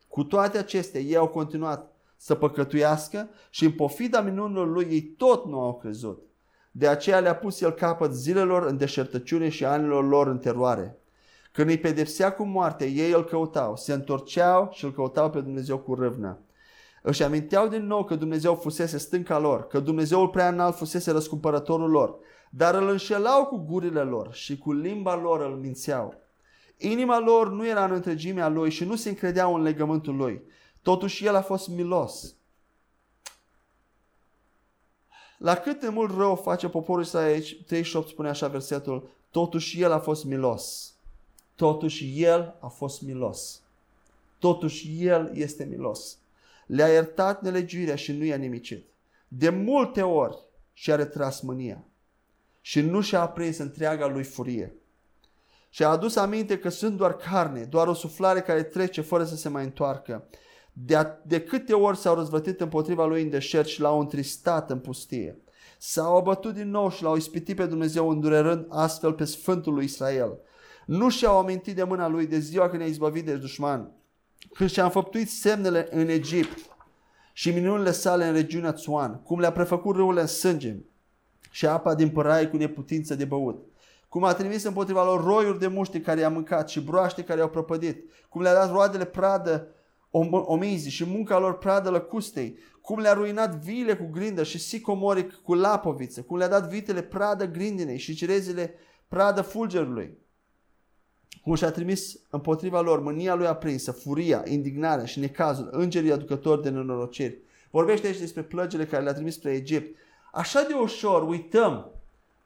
[0.08, 5.46] Cu toate acestea, ei au continuat să păcătuiască și în pofida minunilor lui ei tot
[5.46, 6.27] nu au crezut.
[6.78, 10.98] De aceea le-a pus el capăt zilelor în deșertăciune și anilor lor în teroare.
[11.52, 15.78] Când îi pedepsea cu moarte, ei îl căutau, se întorceau și îl căutau pe Dumnezeu
[15.78, 16.40] cu râvnă.
[17.02, 21.90] Își aminteau din nou că Dumnezeu fusese stânca lor, că Dumnezeul prea înalt fusese răscumpărătorul
[21.90, 22.16] lor,
[22.50, 26.14] dar îl înșelau cu gurile lor și cu limba lor îl mințeau.
[26.78, 30.42] Inima lor nu era în întregimea lui și nu se încredeau în legământul lui.
[30.82, 32.36] Totuși el a fost milos.
[35.38, 39.92] La cât de mult rău face poporul ăsta aici, 38 spune așa versetul, totuși el
[39.92, 40.94] a fost milos.
[41.56, 43.62] Totuși el a fost milos.
[44.40, 46.18] Totuși el este milos.
[46.66, 48.86] Le-a iertat nelegiuirea și nu i-a nimicit.
[49.28, 50.38] De multe ori
[50.74, 51.84] și-a retras mânia
[52.62, 54.76] și nu și-a aprins întreaga lui furie.
[55.70, 59.36] Și a adus aminte că sunt doar carne, doar o suflare care trece fără să
[59.36, 60.28] se mai întoarcă.
[60.86, 64.80] De, a, de câte ori s-au răzvătit împotriva lui în deșert și l-au întristat în
[64.80, 65.40] pustie.
[65.78, 70.40] S-au abătut din nou și l-au ispitit pe Dumnezeu îndurerând astfel pe Sfântul lui Israel.
[70.86, 73.92] Nu și-au amintit de mâna lui de ziua când ne-a izbăvit de dușman.
[74.54, 76.60] Când și-a înfăptuit semnele în Egipt
[77.34, 80.76] și minunile sale în regiunea Țuan, cum le-a prefăcut râurile în sânge,
[81.52, 83.66] și apa din părai cu neputință de băut.
[84.10, 87.50] Cum a trimis împotriva lor roiuri de muște care i-a mâncat și broaște care i-au
[87.50, 88.12] prăpădit.
[88.30, 89.68] Cum le-a dat roadele pradă
[90.32, 92.58] omizii și munca lor pradă lăcustei.
[92.82, 96.22] Cum le-a ruinat viile cu grindă și sicomoric cu lapoviță.
[96.22, 98.74] Cum le-a dat vitele pradă grindinei și cerezile
[99.08, 100.18] pradă fulgerului.
[101.42, 106.70] Cum și-a trimis împotriva lor mânia lui aprinsă, furia, indignarea și necazul, îngerii aducători de
[106.70, 107.38] nenorociri.
[107.72, 109.96] Vorbește aici despre plăgile care le-a trimis spre Egipt
[110.32, 111.92] așa de ușor uităm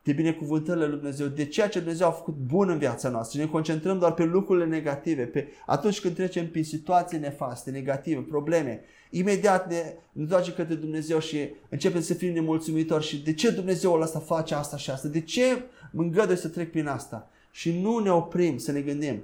[0.04, 3.40] de binecuvântările lui Dumnezeu, de ceea ce Dumnezeu a făcut bun în viața noastră.
[3.40, 8.20] Și ne concentrăm doar pe lucrurile negative, pe atunci când trecem prin situații nefaste, negative,
[8.22, 14.02] probleme, imediat ne întoarcem către Dumnezeu și începem să fim nemulțumitori și de ce Dumnezeul
[14.02, 17.30] ăsta face asta și asta, de ce mă îngăduie să trec prin asta?
[17.52, 19.22] Și nu ne oprim să ne gândim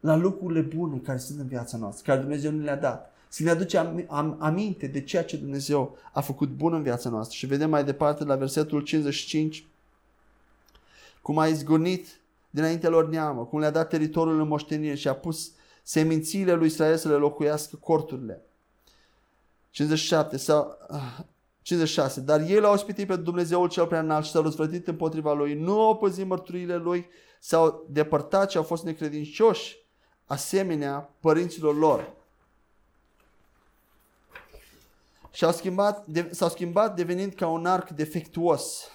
[0.00, 3.50] la lucrurile bune care sunt în viața noastră, care Dumnezeu ne le-a dat să ne
[3.50, 4.06] aduce
[4.38, 7.36] aminte de ceea ce Dumnezeu a făcut bun în viața noastră.
[7.36, 9.66] Și vedem mai departe la versetul 55
[11.22, 12.20] cum a izgonit
[12.50, 15.52] dinaintea lor neamă, cum le-a dat teritoriul în moștenire și a pus
[15.82, 18.42] semințiile lui Israel să le locuiască corturile.
[19.70, 20.78] 57 sau
[21.62, 22.20] 56.
[22.20, 25.54] Dar ei l-au ospitit pe Dumnezeul cel prea înalt și s-au răzvrătit împotriva lui.
[25.54, 27.06] Nu au păzit mărturile lui,
[27.40, 29.76] s-au depărtat și au fost necredincioși
[30.24, 32.16] asemenea părinților lor.
[35.38, 38.90] Și au schimbat, de, s-au schimbat devenind ca un arc defectuos.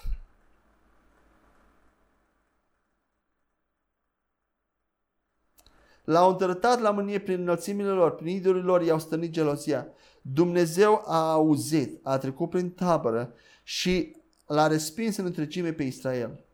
[6.04, 9.86] L-au întărătat la mânie prin înălțimile lor, prin idolii lor, i-au stănit gelozia.
[10.22, 14.16] Dumnezeu a auzit, a trecut prin tabără și
[14.46, 16.44] l-a respins în întregime pe Israel.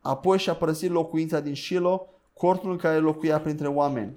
[0.00, 4.16] Apoi și-a părăsit locuința din Shilo, cortul în care locuia printre oameni.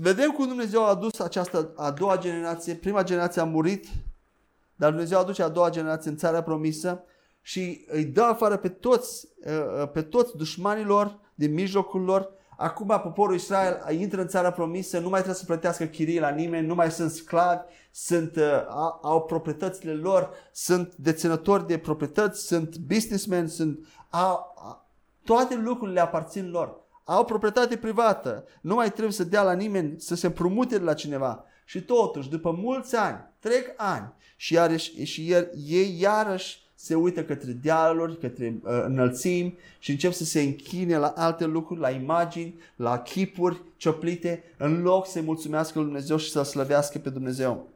[0.00, 2.74] Vedem cum Dumnezeu a adus această a doua generație.
[2.74, 3.86] Prima generație a murit,
[4.76, 7.04] dar Dumnezeu aduce a doua generație în țara promisă
[7.42, 12.30] și îi dă afară pe toți, uh, uh, pe toți dușmanilor din mijlocul lor.
[12.56, 16.66] Acum poporul Israel intră în țara promisă, nu mai trebuie să plătească chirii la nimeni,
[16.66, 18.64] nu mai sunt sclavi, sunt, uh,
[19.02, 24.54] au proprietățile lor, sunt deținători de proprietăți, sunt businessmen, sunt, au,
[25.24, 26.86] toate lucrurile le aparțin lor.
[27.10, 30.94] Au proprietate privată, nu mai trebuie să dea la nimeni, să se împrumute de la
[30.94, 31.44] cineva.
[31.64, 37.24] Și totuși, după mulți ani, trec ani și, iarăși, și iar, ei iarăși se uită
[37.24, 42.60] către dealuri, către uh, înălțimi și încep să se închine la alte lucruri, la imagini,
[42.76, 47.68] la chipuri cioplite, în loc să-i mulțumească lui Dumnezeu și să slăvească pe Dumnezeu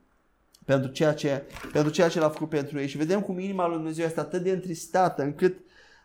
[0.64, 2.89] pentru ceea ce, pentru ceea ce l-a făcut pentru ei.
[2.89, 5.57] Și vedem cum inima lui Dumnezeu este atât de întristată încât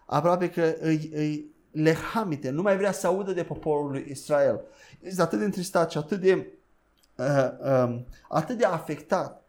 [0.06, 4.62] aproape că îi, îi lehamite, nu mai vrea să audă de poporul lui Israel.
[5.02, 6.48] Este atât de întristat și atât de,
[7.16, 7.50] uh,
[7.84, 9.44] um, atât de afectat.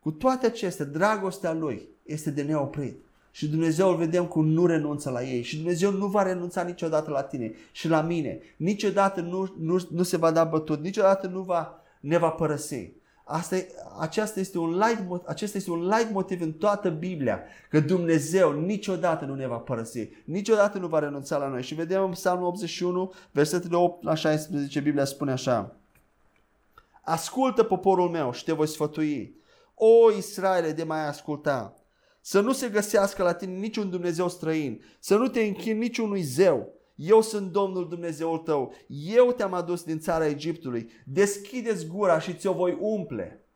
[0.00, 3.04] Cu toate acestea, dragostea lui este de neoprit.
[3.30, 5.42] Și Dumnezeu îl vedem cum nu renunță la ei.
[5.42, 8.40] Și Dumnezeu nu va renunța niciodată la tine și la mine.
[8.56, 10.80] Niciodată nu, nu, nu se va da bătut.
[10.80, 12.92] Niciodată nu va, ne va părăsi.
[13.24, 13.68] Asta e,
[13.98, 19.24] aceasta este un light, acesta este un light motiv în toată Biblia, că Dumnezeu niciodată
[19.24, 21.62] nu ne va părăsi, niciodată nu va renunța la noi.
[21.62, 25.76] Și vedem în Psalmul 81, versetele 8 la 16, Biblia spune așa.
[27.02, 29.36] Ascultă poporul meu și te voi sfătui.
[29.74, 31.74] O Israele, de mai asculta
[32.26, 36.72] să nu se găsească la tine niciun Dumnezeu străin, să nu te închini niciunui zeu.
[36.94, 42.52] Eu sunt Domnul Dumnezeul tău, eu te-am adus din țara Egiptului, deschideți gura și ți-o
[42.52, 43.46] voi umple.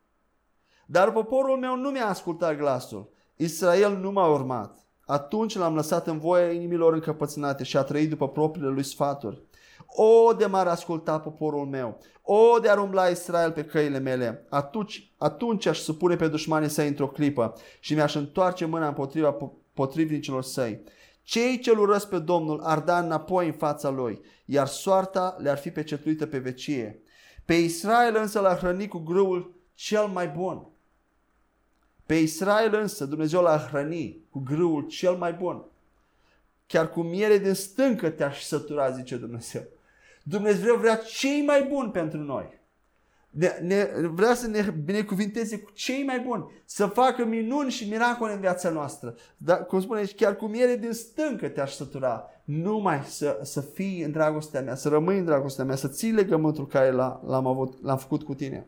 [0.87, 4.87] Dar poporul meu nu mi-a ascultat glasul, Israel nu m-a urmat.
[5.07, 9.43] Atunci l-am lăsat în voia inimilor încăpățânate și a trăit după propriile lui sfaturi.
[9.87, 15.13] O, de m-ar asculta poporul meu, o, de ar umbla Israel pe căile mele, atunci,
[15.19, 19.37] atunci aș supune pe dușmanii săi într-o clipă și mi-aș întoarce mâna împotriva
[19.75, 20.81] potrivnicilor săi.
[21.29, 25.71] Cei ce-l urăsc pe Domnul ar da înapoi în fața lui, iar soarta le-ar fi
[25.71, 27.03] pecetuită pe vecie.
[27.45, 30.67] Pe Israel însă l-a hrănit cu grâul cel mai bun.
[32.07, 35.65] Pe Israel însă Dumnezeu l-a hrănit cu grâul cel mai bun.
[36.67, 39.63] Chiar cu miere din stâncă te-aș sătura, zice Dumnezeu.
[40.23, 42.58] Dumnezeu vrea cei mai buni pentru noi.
[43.31, 48.33] Ne, ne, vrea să ne binecuvinteze cu cei mai buni, să facă minuni și miracole
[48.33, 49.15] în viața noastră.
[49.37, 54.03] Dar, cum spune aici, chiar cu miere din stâncă te-aș sătura, numai să, să fii
[54.03, 57.99] în dragostea mea, să rămâi în dragostea mea, să ții legământul care l-am, avut, l-am
[57.99, 58.67] făcut cu tine.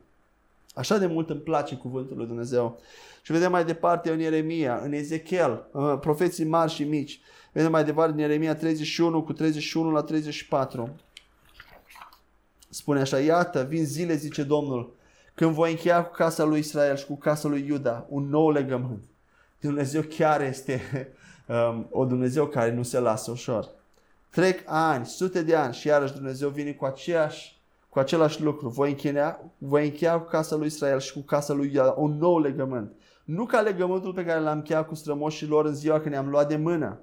[0.74, 2.78] Așa de mult îmi place cuvântul lui Dumnezeu.
[3.22, 5.66] Și vedem mai departe în Ieremia, în Ezechiel,
[6.00, 7.20] profeții mari și mici.
[7.52, 10.90] Vedem mai departe în Ieremia 31 cu 31 la 34.
[12.70, 14.94] Spune așa, iată, vin zile, zice Domnul,
[15.34, 19.02] când voi încheia cu casa lui Israel și cu casa lui Iuda un nou legământ.
[19.60, 20.80] Dumnezeu chiar este
[21.46, 23.68] um, o Dumnezeu care nu se lasă ușor.
[24.30, 27.60] Trec ani, sute de ani și iarăși Dumnezeu vine cu aceeași
[27.90, 28.68] cu același lucru.
[28.68, 32.40] Voi încheia, voi încheia cu casa lui Israel și cu casa lui Iuda un nou
[32.40, 32.92] legământ.
[33.24, 36.48] Nu ca legământul pe care l-am încheiat cu strămoșii lor în ziua când ne-am luat
[36.48, 37.00] de mână.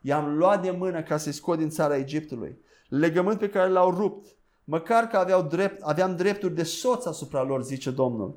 [0.00, 2.58] I-am luat de mână ca să-i scot din țara Egiptului.
[2.88, 4.36] Legământ pe care l-au rupt
[4.70, 8.36] măcar că aveau drept, aveam drepturi de soț asupra lor, zice Domnul.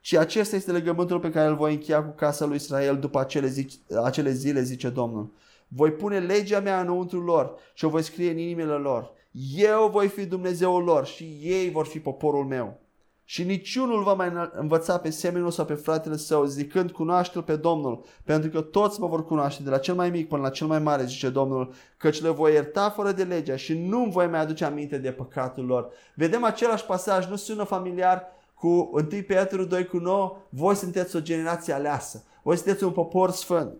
[0.00, 3.46] Și acesta este legământul pe care îl voi încheia cu casa lui Israel după acele,
[3.46, 5.32] zi, acele zile, zice Domnul.
[5.68, 9.12] Voi pune legea mea înăuntru lor și o voi scrie în inimile lor.
[9.56, 12.80] Eu voi fi Dumnezeul lor și ei vor fi poporul meu.
[13.24, 18.04] Și niciunul va mai învăța pe semenul sau pe fratele său, zicând cunoaște-l pe Domnul,
[18.24, 20.78] pentru că toți mă vor cunoaște, de la cel mai mic până la cel mai
[20.78, 24.40] mare, zice Domnul, căci le voi ierta fără de legea și nu îmi voi mai
[24.40, 25.88] aduce aminte de păcatul lor.
[26.14, 31.20] Vedem același pasaj, nu sună familiar cu 1 Petru 2 cu 9, voi sunteți o
[31.20, 33.72] generație aleasă, voi sunteți un popor sfânt.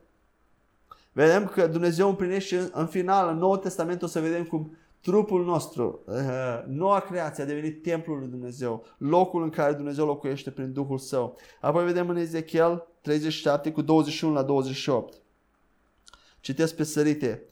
[1.12, 6.02] Vedem că Dumnezeu împlinește în final, în Noul Testament o să vedem cum Trupul nostru,
[6.06, 10.98] uh, noua creație a devenit templul lui Dumnezeu, locul în care Dumnezeu locuiește prin Duhul
[10.98, 11.38] Său.
[11.60, 15.22] Apoi vedem în Ezechiel 37 cu 21 la 28.
[16.40, 17.44] Citesc pe sărite.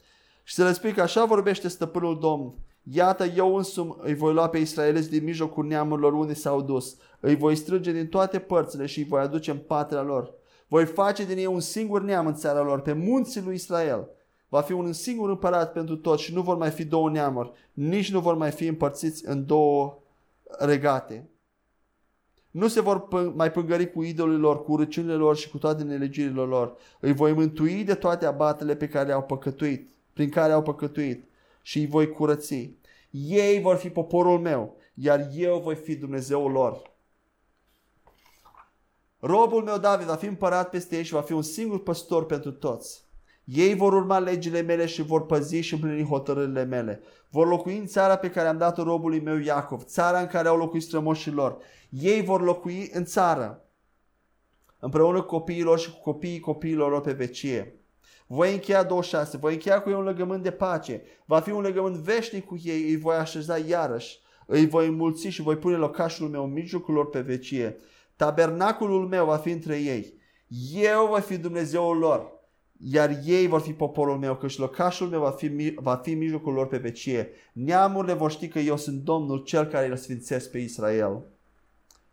[0.43, 2.53] Și să le spui că așa vorbește stăpânul Domn.
[2.83, 6.97] Iată, eu însumi îi voi lua pe israeliți din mijlocul neamurilor unde s-au dus.
[7.19, 10.33] Îi voi strânge din toate părțile și îi voi aduce în patria lor.
[10.67, 14.09] Voi face din ei un singur neam în țara lor, pe munții lui Israel.
[14.51, 18.11] Va fi un singur împărat pentru toți și nu vor mai fi două neamuri, nici
[18.11, 19.97] nu vor mai fi împărțiți în două
[20.59, 21.29] regate.
[22.51, 25.83] Nu se vor p- mai pângări cu idolul lor, cu urăciunile lor și cu toate
[25.83, 26.75] nelegirile lor.
[26.99, 31.29] Îi voi mântui de toate abatele pe care le-au păcătuit, prin care au păcătuit
[31.61, 32.69] și îi voi curăți.
[33.11, 36.91] Ei vor fi poporul meu, iar eu voi fi Dumnezeul lor.
[39.19, 42.51] Robul meu David va fi împărat peste ei și va fi un singur păstor pentru
[42.51, 43.09] toți.
[43.43, 47.01] Ei vor urma legile mele și vor păzi și împlini hotărârile mele.
[47.29, 50.57] Vor locui în țara pe care am dat-o robului meu Iacov, țara în care au
[50.57, 51.57] locuit strămoșii lor.
[51.89, 53.65] Ei vor locui în țară,
[54.79, 57.75] împreună cu copiilor și cu copiii copiilor lor pe vecie.
[58.27, 61.03] Voi încheia 26, voi încheia cu ei un legământ de pace.
[61.25, 64.19] Va fi un legământ veșnic cu ei, îi voi așeza iarăși.
[64.45, 67.77] Îi voi înmulți și voi pune locașul meu în mijlocul lor pe vecie.
[68.15, 70.13] Tabernaculul meu va fi între ei.
[70.73, 72.40] Eu voi fi Dumnezeul lor,
[72.83, 76.53] iar ei vor fi poporul meu, căci locașul meu va fi, va fi în mijlocul
[76.53, 77.29] lor pe vecie.
[77.53, 81.21] Neamurile vor ști că eu sunt Domnul, cel care îl sfințesc pe Israel.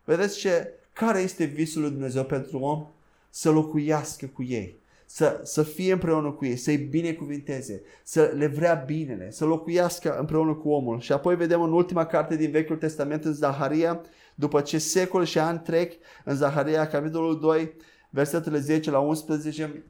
[0.03, 0.73] Vedeți ce?
[0.93, 2.87] Care este visul lui Dumnezeu pentru om?
[3.29, 4.79] Să locuiască cu ei
[5.11, 10.53] să, să fie împreună cu ei, să-i binecuvinteze, să le vrea binele, să locuiască împreună
[10.53, 10.99] cu omul.
[10.99, 14.01] Și apoi vedem în ultima carte din Vechiul Testament, în Zaharia,
[14.35, 15.93] după ce secole și ani trec,
[16.25, 17.73] în Zaharia, capitolul 2,
[18.09, 19.83] versetele 10 la 11,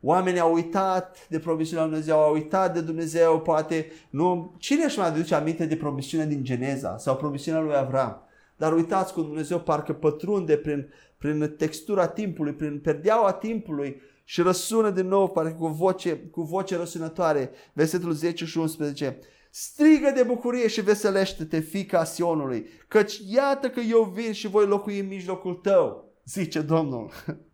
[0.00, 4.54] Oamenii au uitat de promisiunea lui Dumnezeu, au uitat de Dumnezeu, poate nu.
[4.58, 8.22] Cine își mai aduce aminte de promisiunea din Geneza sau promisiunea lui Avram?
[8.56, 14.90] Dar uitați cum Dumnezeu parcă pătrunde prin, prin textura timpului, prin perdeaua timpului și răsună
[14.90, 19.18] din nou, parcă cu voce, cu voce răsunătoare, versetul 10 și 11.
[19.50, 24.98] Strigă de bucurie și veselește-te, fica Sionului, căci iată că eu vin și voi locui
[24.98, 27.10] în mijlocul tău, zice Domnul.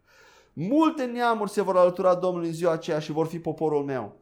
[0.57, 4.17] Multe neamuri se vor alătura Domnului în ziua aceea și vor fi poporul meu.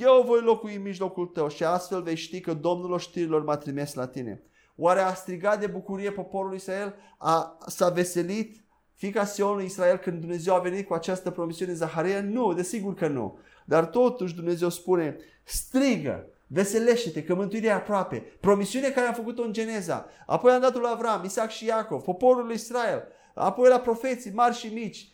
[0.00, 3.94] Eu voi locui în mijlocul tău și astfel vei ști că Domnul oștirilor m-a trimis
[3.94, 4.42] la tine.
[4.76, 6.94] Oare a strigat de bucurie poporul Israel?
[7.18, 8.64] A, s-a veselit
[8.94, 12.20] fica Sionului Israel când Dumnezeu a venit cu această promisiune Zaharia?
[12.20, 13.38] Nu, desigur că nu.
[13.64, 18.16] Dar totuși Dumnezeu spune, strigă, veselește-te că mântuirea e aproape.
[18.40, 20.06] Promisiunea care a făcut-o în Geneza.
[20.26, 23.02] Apoi am dat-o la Avram, Isaac și Iacov, poporul lui Israel.
[23.34, 25.08] Apoi la profeții mari și mici.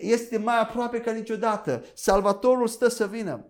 [0.00, 1.84] Este mai aproape ca niciodată.
[1.94, 3.44] Salvatorul stă să vină.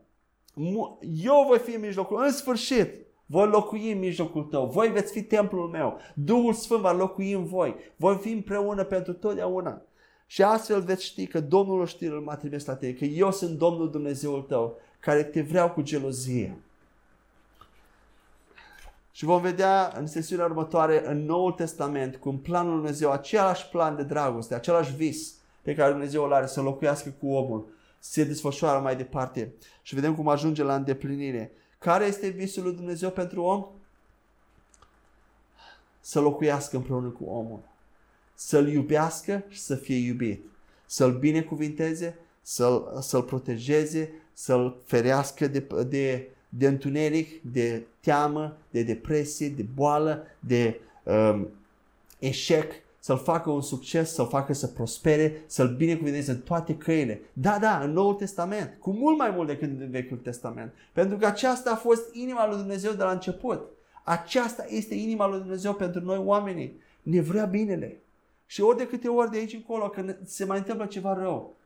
[1.22, 2.22] Eu voi fi în mijlocul.
[2.24, 4.66] În sfârșit, voi locui în mijlocul tău.
[4.66, 5.98] Voi veți fi templul meu.
[6.14, 7.76] Duhul Sfânt va locui în voi.
[7.96, 9.82] Voi fi împreună pentru totdeauna.
[10.26, 13.90] Și astfel veți ști că Domnul oștirilor m-a trimis la tine, că eu sunt Domnul
[13.90, 16.58] Dumnezeul tău, care te vreau cu gelozie.
[19.10, 23.96] Și vom vedea în sesiunea următoare în Noul Testament cum planul Lui Dumnezeu, același plan
[23.96, 28.80] de dragoste, același vis pe care Dumnezeu îl are să locuiască cu omul, se desfășoară
[28.80, 31.52] mai departe și vedem cum ajunge la îndeplinire.
[31.78, 33.66] Care este visul lui Dumnezeu pentru om?
[36.00, 37.60] Să locuiască împreună cu omul.
[38.34, 40.44] Să-l iubească și să fie iubit.
[40.86, 49.48] Să-l binecuvinteze, să-l, să-l protejeze, să-l ferească de, de, de întuneric, de teamă, de depresie,
[49.48, 51.48] de boală, de um,
[52.18, 52.72] eșec,
[53.04, 57.20] să-l facă un succes, să-l facă să prospere, să-l binecuvânteze în toate căile.
[57.32, 60.72] Da, da, în Noul Testament, cu mult mai mult decât în Vechiul Testament.
[60.92, 63.62] Pentru că aceasta a fost inima lui Dumnezeu de la început.
[64.04, 66.80] Aceasta este inima lui Dumnezeu pentru noi oamenii.
[67.02, 68.02] Ne vrea binele.
[68.46, 71.56] Și ori de câte ori de aici încolo, când se mai întâmplă ceva rău,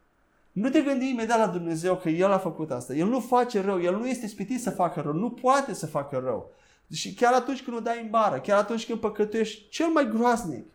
[0.53, 2.95] nu te gândi imediat la Dumnezeu că El a făcut asta.
[2.95, 6.21] El nu face rău, El nu este spitit să facă rău, nu poate să facă
[6.25, 6.51] rău.
[6.93, 10.75] Și chiar atunci când o dai în bară, chiar atunci când păcătuiești, cel mai groaznic,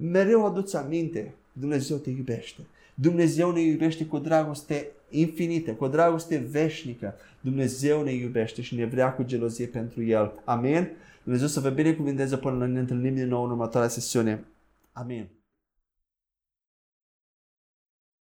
[0.00, 2.60] mereu aduți aminte, Dumnezeu te iubește.
[2.94, 7.14] Dumnezeu ne iubește cu dragoste infinită, cu o dragoste veșnică.
[7.40, 10.32] Dumnezeu ne iubește și ne vrea cu gelozie pentru El.
[10.44, 10.88] Amin?
[11.22, 14.44] Dumnezeu să vă binecuvinteze până ne întâlnim din nou în următoarea sesiune.
[14.92, 15.28] Amin.